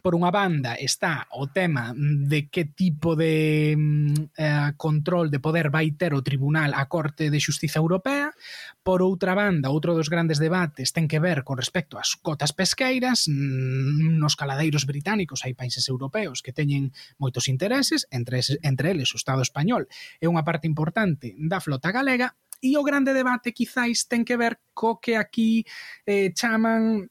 por 0.00 0.16
unha 0.16 0.32
banda 0.32 0.72
está 0.80 1.28
o 1.36 1.52
tema 1.52 1.92
de 1.92 2.48
que 2.48 2.72
tipo 2.72 3.12
de 3.12 3.76
mm, 3.76 4.32
eh, 4.40 4.72
control 4.80 5.28
de 5.28 5.36
poder 5.36 5.68
vai 5.68 5.92
ter 5.92 6.16
o 6.16 6.24
tribunal 6.24 6.72
a 6.72 6.88
Corte 6.88 7.28
de 7.28 7.36
Xustiza 7.36 7.76
Europea, 7.76 8.32
por 8.80 9.04
outra 9.04 9.36
banda, 9.36 9.68
outro 9.68 9.92
dos 9.92 10.08
grandes 10.08 10.40
debates 10.40 10.96
ten 10.96 11.04
que 11.04 11.20
ver 11.20 11.44
con 11.44 11.60
respecto 11.60 12.00
ás 12.00 12.16
cotas 12.16 12.56
pesqueiras, 12.56 13.28
mm, 13.28 14.16
nos 14.16 14.32
caladeiros 14.32 14.88
británicos 14.88 15.44
hai 15.44 15.52
países 15.52 15.84
europeos 15.92 16.40
que 16.40 16.56
teñen 16.56 16.96
moitos 17.20 17.52
intereses, 17.52 18.08
entre, 18.08 18.40
entre 18.64 18.96
eles 18.96 19.12
o 19.12 19.20
Estado 19.20 19.44
español. 19.44 19.84
É 20.16 20.26
unha 20.26 20.46
parte 20.46 20.64
importante 20.64 21.36
da 21.36 21.60
flota 21.60 21.92
galega, 21.92 22.32
e 22.62 22.78
o 22.78 22.86
grande 22.86 23.12
debate 23.12 23.50
quizáis 23.52 24.06
ten 24.06 24.24
que 24.24 24.38
ver 24.38 24.62
co 24.72 25.02
que 25.02 25.18
aquí 25.18 25.66
eh, 26.06 26.30
chaman 26.32 27.10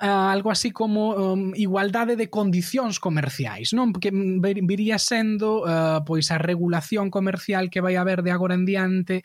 uh, 0.00 0.30
algo 0.30 0.50
así 0.50 0.70
como 0.70 1.14
um, 1.14 1.52
igualdade 1.54 2.16
de 2.16 2.28
condicións 2.28 3.00
comerciais, 3.00 3.72
non? 3.72 3.92
Porque 3.92 4.10
viría 4.12 4.98
sendo 4.98 5.64
uh, 5.64 6.04
pois 6.04 6.30
a 6.30 6.38
regulación 6.38 7.10
comercial 7.10 7.70
que 7.70 7.80
vai 7.80 7.96
haber 7.96 8.22
de 8.22 8.32
agora 8.32 8.54
en 8.54 8.64
diante 8.64 9.24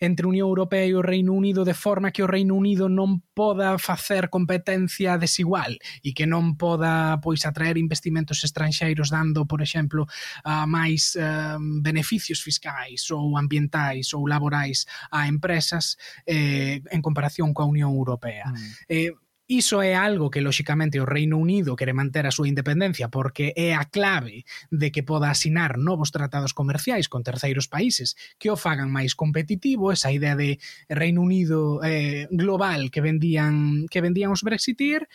entre 0.00 0.26
Unión 0.26 0.48
Europea 0.48 0.86
e 0.86 0.94
o 0.94 1.02
Reino 1.02 1.32
Unido 1.32 1.64
de 1.64 1.74
forma 1.74 2.10
que 2.10 2.22
o 2.22 2.30
Reino 2.30 2.54
Unido 2.54 2.88
non 2.90 3.22
poda 3.34 3.78
facer 3.78 4.30
competencia 4.30 5.18
desigual 5.18 5.78
e 6.02 6.12
que 6.12 6.26
non 6.26 6.58
poda 6.58 7.22
pois 7.22 7.46
atraer 7.46 7.78
investimentos 7.78 8.42
estranxeiros 8.42 9.10
dando, 9.10 9.46
por 9.46 9.62
exemplo, 9.62 10.06
uh, 10.44 10.66
máis 10.66 11.14
uh, 11.14 11.58
beneficios 11.82 12.42
fiscais 12.42 13.10
ou 13.10 13.38
ambientais 13.38 14.14
ou 14.14 14.26
laborais 14.26 14.86
a 15.10 15.28
empresas 15.28 15.96
eh, 16.26 16.82
en 16.90 17.00
comparación 17.02 17.54
coa 17.54 17.66
Unión 17.66 17.92
Europea. 17.94 18.50
Mm. 18.50 18.72
Eh, 18.88 19.12
Iso 19.48 19.80
é 19.80 19.96
algo 19.96 20.28
que, 20.28 20.44
lóxicamente, 20.44 21.00
o 21.00 21.08
Reino 21.08 21.40
Unido 21.40 21.72
quere 21.72 21.96
manter 21.96 22.28
a 22.28 22.34
súa 22.36 22.52
independencia 22.52 23.08
porque 23.08 23.56
é 23.56 23.72
a 23.72 23.88
clave 23.88 24.44
de 24.68 24.92
que 24.92 25.00
poda 25.00 25.32
asinar 25.32 25.80
novos 25.80 26.12
tratados 26.12 26.52
comerciais 26.52 27.08
con 27.08 27.24
terceiros 27.24 27.64
países 27.64 28.12
que 28.36 28.52
o 28.52 28.60
fagan 28.60 28.92
máis 28.92 29.16
competitivo, 29.16 29.88
esa 29.88 30.12
idea 30.12 30.36
de 30.36 30.60
Reino 30.92 31.24
Unido 31.24 31.80
eh, 31.80 32.28
global 32.28 32.92
que 32.92 33.00
vendían, 33.00 33.88
que 33.88 34.04
vendían 34.04 34.36
os 34.36 34.44
Brexiteer, 34.44 35.08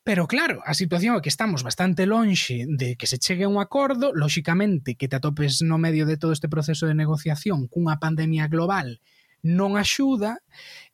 Pero 0.00 0.24
claro, 0.24 0.64
a 0.64 0.72
situación 0.72 1.12
é 1.12 1.20
que 1.20 1.28
estamos 1.28 1.60
bastante 1.60 2.08
lonxe 2.08 2.64
de 2.64 2.96
que 2.96 3.04
se 3.04 3.20
chegue 3.20 3.44
a 3.44 3.52
un 3.52 3.60
acordo, 3.60 4.16
lóxicamente 4.16 4.96
que 4.96 5.12
te 5.12 5.20
atopes 5.20 5.60
no 5.60 5.76
medio 5.76 6.08
de 6.08 6.16
todo 6.16 6.32
este 6.32 6.48
proceso 6.48 6.88
de 6.88 6.96
negociación 6.96 7.68
cunha 7.68 8.00
pandemia 8.00 8.48
global 8.48 9.04
non 9.44 9.76
axuda 9.76 10.40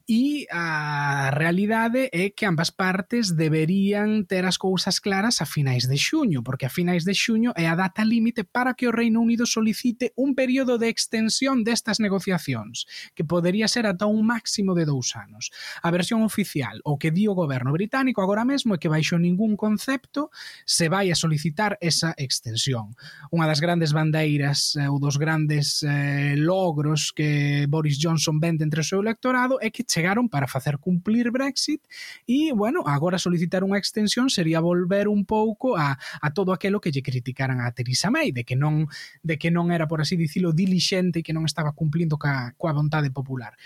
e 0.06 0.46
a 0.54 1.34
realidade 1.34 2.08
é 2.14 2.30
que 2.30 2.46
ambas 2.46 2.70
partes 2.70 3.34
deberían 3.34 4.22
ter 4.22 4.46
as 4.46 4.54
cousas 4.54 5.02
claras 5.02 5.42
a 5.42 5.46
finais 5.50 5.90
de 5.90 5.98
xuño, 5.98 6.46
porque 6.46 6.62
a 6.62 6.70
finais 6.70 7.02
de 7.02 7.10
xuño 7.10 7.50
é 7.58 7.66
a 7.66 7.74
data 7.74 8.06
límite 8.06 8.46
para 8.46 8.78
que 8.78 8.86
o 8.86 8.94
Reino 8.94 9.18
Unido 9.18 9.50
solicite 9.50 10.14
un 10.14 10.38
período 10.38 10.78
de 10.78 10.86
extensión 10.86 11.66
destas 11.66 11.98
negociacións, 11.98 12.86
que 13.18 13.26
podería 13.26 13.66
ser 13.66 13.90
ata 13.90 14.06
un 14.06 14.22
máximo 14.22 14.78
de 14.78 14.86
dous 14.86 15.18
anos. 15.18 15.50
A 15.82 15.90
versión 15.90 16.22
oficial, 16.22 16.78
o 16.86 17.02
que 17.02 17.10
di 17.10 17.26
o 17.26 17.34
goberno 17.34 17.74
británico 17.74 18.22
agora 18.22 18.46
mesmo 18.46 18.74
é 18.74 18.78
que 18.78 18.86
baixo 18.86 19.18
ningún 19.18 19.58
concepto 19.58 20.30
se 20.62 20.86
vai 20.86 21.10
a 21.10 21.18
solicitar 21.18 21.82
esa 21.82 22.14
extensión. 22.14 22.94
Unha 23.34 23.50
das 23.50 23.58
grandes 23.58 23.90
bandeiras 23.90 24.78
eh, 24.78 24.86
ou 24.86 25.02
dos 25.02 25.18
grandes 25.18 25.82
eh, 25.82 26.38
logros 26.38 27.10
que 27.10 27.66
Boris 27.66 27.98
Johnson 27.98 28.38
vende 28.38 28.62
entre 28.62 28.78
o 28.78 28.86
seu 28.86 29.02
electorado 29.02 29.58
é 29.58 29.74
que 29.74 29.82
chegaron 29.96 30.28
para 30.28 30.44
facer 30.44 30.76
cumplir 30.76 31.32
Brexit 31.32 31.80
e, 32.28 32.52
bueno, 32.52 32.84
agora 32.84 33.16
solicitar 33.16 33.64
unha 33.64 33.80
extensión 33.80 34.28
sería 34.28 34.60
volver 34.60 35.08
un 35.08 35.24
pouco 35.24 35.80
a, 35.80 35.96
a 35.96 36.28
todo 36.36 36.52
aquilo 36.52 36.84
que 36.84 36.92
lle 36.92 37.00
criticaran 37.00 37.64
a 37.64 37.72
Theresa 37.72 38.12
May, 38.12 38.28
de 38.28 38.44
que 38.44 38.60
non 38.60 38.92
de 39.24 39.40
que 39.40 39.48
non 39.48 39.72
era, 39.72 39.88
por 39.88 40.04
así 40.04 40.20
dicilo, 40.20 40.52
dilixente 40.52 41.24
e 41.24 41.24
que 41.24 41.32
non 41.32 41.48
estaba 41.48 41.72
cumplindo 41.72 42.20
ca, 42.20 42.52
coa 42.60 42.76
vontade 42.76 43.08
popular. 43.08 43.56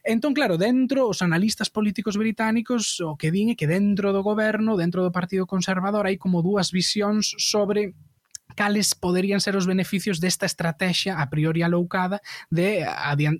Entón, 0.00 0.32
claro, 0.32 0.56
dentro 0.56 1.04
os 1.12 1.20
analistas 1.20 1.68
políticos 1.68 2.16
británicos 2.16 3.04
o 3.04 3.20
que 3.20 3.28
din 3.28 3.52
é 3.52 3.58
que 3.60 3.68
dentro 3.68 4.16
do 4.16 4.24
goberno, 4.24 4.80
dentro 4.80 5.04
do 5.04 5.12
Partido 5.12 5.44
Conservador, 5.44 6.08
hai 6.08 6.16
como 6.16 6.40
dúas 6.40 6.72
visións 6.72 7.36
sobre 7.36 7.92
cales 8.54 8.94
poderían 8.94 9.42
ser 9.42 9.58
os 9.58 9.66
beneficios 9.66 10.22
desta 10.22 10.46
estrategia 10.46 11.20
a 11.20 11.28
priori 11.28 11.62
aloucada 11.62 12.22
de 12.50 12.86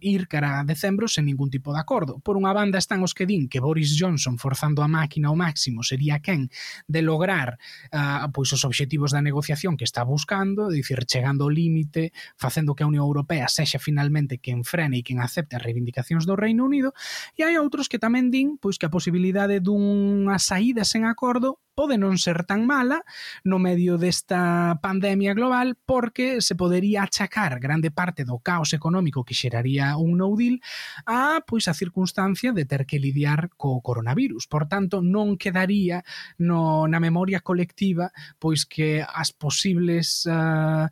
ir 0.00 0.29
cara 0.29 0.61
a 0.61 0.64
decembro 0.64 1.09
sen 1.09 1.24
ningún 1.24 1.50
tipo 1.50 1.72
de 1.72 1.81
acordo. 1.81 2.18
Por 2.20 2.37
unha 2.37 2.53
banda 2.53 2.77
están 2.83 3.00
os 3.07 3.14
que 3.14 3.24
din 3.24 3.46
que 3.46 3.62
Boris 3.62 3.94
Johnson 3.94 4.37
forzando 4.37 4.83
a 4.83 4.88
máquina 4.90 5.31
ao 5.31 5.38
máximo 5.38 5.87
sería 5.87 6.18
quen 6.18 6.50
de 6.90 7.00
lograr 7.00 7.57
uh, 7.94 8.27
pois 8.35 8.50
os 8.53 8.66
obxectivos 8.66 9.14
da 9.14 9.22
negociación 9.22 9.79
que 9.79 9.87
está 9.87 10.03
buscando, 10.03 10.68
dicir, 10.68 11.07
chegando 11.07 11.46
ao 11.46 11.55
límite, 11.55 12.11
facendo 12.35 12.74
que 12.74 12.83
a 12.83 12.90
Unión 12.90 13.07
Europea 13.07 13.46
sexa 13.46 13.79
finalmente 13.79 14.42
quen 14.42 14.66
frene 14.66 14.98
e 15.00 15.07
quen 15.07 15.22
acepte 15.22 15.55
as 15.55 15.62
reivindicacións 15.62 16.27
do 16.27 16.35
Reino 16.35 16.66
Unido, 16.66 16.90
e 17.38 17.46
hai 17.46 17.55
outros 17.57 17.87
que 17.87 18.03
tamén 18.03 18.35
din 18.35 18.59
pois 18.59 18.77
que 18.77 18.90
a 18.90 18.94
posibilidade 18.94 19.62
dunha 19.62 20.42
saída 20.42 20.83
sen 20.83 21.07
acordo 21.07 21.62
pode 21.74 21.98
non 21.98 22.16
ser 22.18 22.46
tan 22.46 22.64
mala 22.64 23.03
no 23.42 23.59
medio 23.59 23.98
desta 23.98 24.79
pandemia 24.79 25.04
pandemia 25.05 25.35
global 25.35 25.77
porque 25.85 26.40
se 26.40 26.55
podería 26.55 27.03
achacar 27.03 27.61
grande 27.61 27.90
parte 27.90 28.25
do 28.25 28.40
caos 28.40 28.73
económico 28.73 29.21
que 29.21 29.37
xeraría 29.37 30.01
un 30.01 30.17
no 30.17 30.33
deal 30.33 30.64
a 31.05 31.45
pois 31.45 31.69
a 31.69 31.77
circunstancia 31.77 32.57
de 32.57 32.64
ter 32.64 32.88
que 32.88 32.97
lidiar 32.97 33.53
co 33.53 33.85
coronavirus. 33.85 34.49
Por 34.49 34.64
tanto, 34.64 35.05
non 35.05 35.37
quedaría 35.37 36.01
no, 36.40 36.88
na 36.88 37.05
memoria 37.05 37.45
colectiva 37.45 38.17
pois 38.40 38.64
que 38.64 39.05
as 39.05 39.29
posibles 39.29 40.25
uh, 40.25 40.88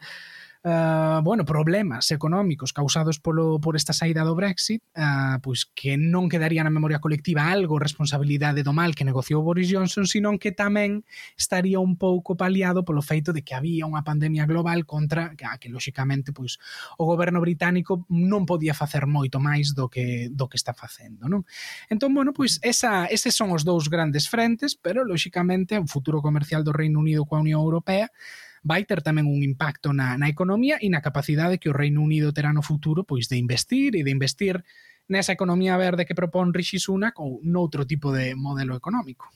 uh, 0.65 1.21
bueno, 1.23 1.45
problemas 1.45 2.11
económicos 2.11 2.73
causados 2.73 3.19
polo, 3.19 3.61
por 3.61 3.77
esta 3.77 3.93
saída 3.93 4.23
do 4.23 4.35
Brexit, 4.35 4.83
uh, 4.95 5.43
pois 5.43 5.67
que 5.67 5.99
non 5.99 6.31
quedaría 6.31 6.63
na 6.63 6.71
memoria 6.71 7.03
colectiva 7.03 7.51
algo 7.51 7.83
responsabilidade 7.83 8.63
do 8.63 8.71
mal 8.71 8.95
que 8.95 9.07
negociou 9.07 9.43
Boris 9.43 9.67
Johnson, 9.67 10.07
senón 10.07 10.39
que 10.39 10.55
tamén 10.55 11.03
estaría 11.35 11.83
un 11.83 11.99
pouco 11.99 12.39
paliado 12.39 12.87
polo 12.87 13.03
feito 13.03 13.35
de 13.35 13.43
que 13.43 13.59
había 13.59 13.87
unha 13.91 14.07
pandemia 14.07 14.47
global 14.47 14.87
contra 14.87 15.35
que, 15.35 15.47
que 15.59 15.69
lóxicamente 15.69 16.31
pois 16.31 16.63
o 16.99 17.05
goberno 17.07 17.43
británico 17.43 18.07
non 18.09 18.47
podía 18.47 18.75
facer 18.75 19.11
moito 19.11 19.43
máis 19.43 19.75
do 19.75 19.91
que 19.91 20.31
do 20.31 20.47
que 20.47 20.59
está 20.59 20.71
facendo, 20.73 21.27
non? 21.27 21.43
Entón, 21.91 22.15
bueno, 22.15 22.31
pois 22.31 22.63
esa 22.63 23.11
eses 23.11 23.35
son 23.35 23.51
os 23.51 23.67
dous 23.67 23.91
grandes 23.91 24.31
frentes, 24.31 24.79
pero 24.79 25.03
lóxicamente 25.03 25.75
o 25.83 25.91
futuro 25.91 26.23
comercial 26.23 26.63
do 26.63 26.71
Reino 26.71 27.03
Unido 27.03 27.27
coa 27.27 27.43
Unión 27.43 27.59
Europea 27.67 28.07
vai 28.63 28.87
ter 28.87 29.03
tamén 29.03 29.27
un 29.27 29.43
impacto 29.43 29.91
na, 29.91 30.15
na 30.15 30.31
economía 30.31 30.79
e 30.79 30.87
na 30.87 31.03
capacidade 31.03 31.59
que 31.59 31.71
o 31.71 31.77
Reino 31.77 32.01
Unido 32.01 32.31
terá 32.31 32.55
no 32.55 32.63
futuro 32.63 33.03
pois 33.03 33.27
de 33.27 33.37
investir 33.37 33.99
e 33.99 34.07
de 34.07 34.15
investir 34.15 34.63
nesa 35.11 35.35
economía 35.35 35.75
verde 35.77 36.07
que 36.07 36.15
propón 36.15 36.55
Rishi 36.55 36.79
Sunak 36.79 37.19
ou 37.19 37.43
noutro 37.43 37.83
tipo 37.85 38.15
de 38.15 38.39
modelo 38.39 38.79
económico. 38.79 39.29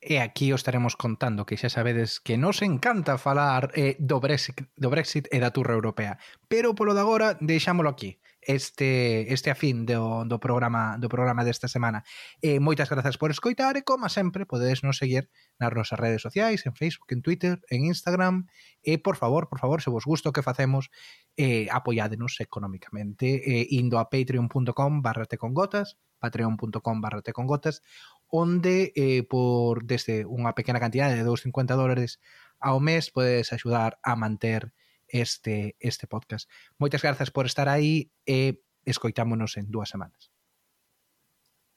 E 0.00 0.16
aquí 0.16 0.48
os 0.56 0.64
estaremos 0.64 0.96
contando 0.96 1.44
que 1.44 1.60
xa 1.60 1.68
sabedes 1.68 2.24
que 2.24 2.40
nos 2.40 2.64
encanta 2.64 3.20
falar 3.20 3.68
eh, 3.76 4.00
do, 4.00 4.16
Brexit, 4.16 4.64
do 4.72 4.88
Brexit 4.88 5.28
e 5.28 5.36
da 5.44 5.52
turra 5.52 5.76
europea. 5.76 6.16
Pero 6.48 6.72
polo 6.72 6.96
de 6.96 7.04
agora 7.04 7.36
deixámolo 7.36 7.92
aquí. 7.92 8.16
Este, 8.40 9.28
este 9.28 9.52
a 9.52 9.54
fin 9.54 9.84
do, 9.84 10.24
do 10.24 10.40
programa 10.40 10.96
do 10.96 11.12
programa 11.12 11.44
desta 11.44 11.68
semana. 11.68 12.00
Eh, 12.40 12.64
moitas 12.64 12.88
grazas 12.88 13.20
por 13.20 13.28
escoitar 13.28 13.76
e, 13.76 13.84
como 13.84 14.08
sempre, 14.08 14.48
podedes 14.48 14.80
nos 14.80 14.96
seguir 14.96 15.28
nas 15.60 15.76
nosas 15.76 16.00
redes 16.00 16.24
sociais, 16.24 16.64
en 16.64 16.72
Facebook, 16.72 17.12
en 17.12 17.20
Twitter, 17.20 17.60
en 17.68 17.84
Instagram. 17.84 18.48
E, 18.80 18.96
por 18.96 19.20
favor, 19.20 19.52
por 19.52 19.60
favor, 19.60 19.84
se 19.84 19.92
vos 19.92 20.08
gusta 20.08 20.32
o 20.32 20.34
que 20.34 20.40
facemos, 20.40 20.88
eh, 21.36 21.68
apoiádenos 21.68 22.40
económicamente 22.40 23.44
eh, 23.44 23.68
indo 23.68 24.00
a 24.00 24.08
patreon.com 24.08 25.04
barra 25.04 25.28
tecongotas 25.28 26.00
patreon.com 26.20 27.00
barra 27.00 27.22
tecongotas 27.22 27.82
onde 28.30 28.92
eh, 28.94 29.22
por 29.26 29.84
desde 29.84 30.24
unha 30.24 30.54
pequena 30.54 30.78
cantidade 30.78 31.18
de 31.18 31.26
2,50 31.26 31.74
dólares 31.74 32.22
ao 32.62 32.78
mes 32.78 33.10
podes 33.10 33.50
axudar 33.50 33.98
a 34.06 34.14
manter 34.14 34.72
este 35.10 35.74
este 35.82 36.06
podcast. 36.06 36.46
Moitas 36.78 37.02
grazas 37.02 37.34
por 37.34 37.44
estar 37.44 37.66
aí 37.66 38.14
e 38.24 38.62
escoitámonos 38.86 39.58
en 39.58 39.68
dúas 39.74 39.90
semanas. 39.90 40.29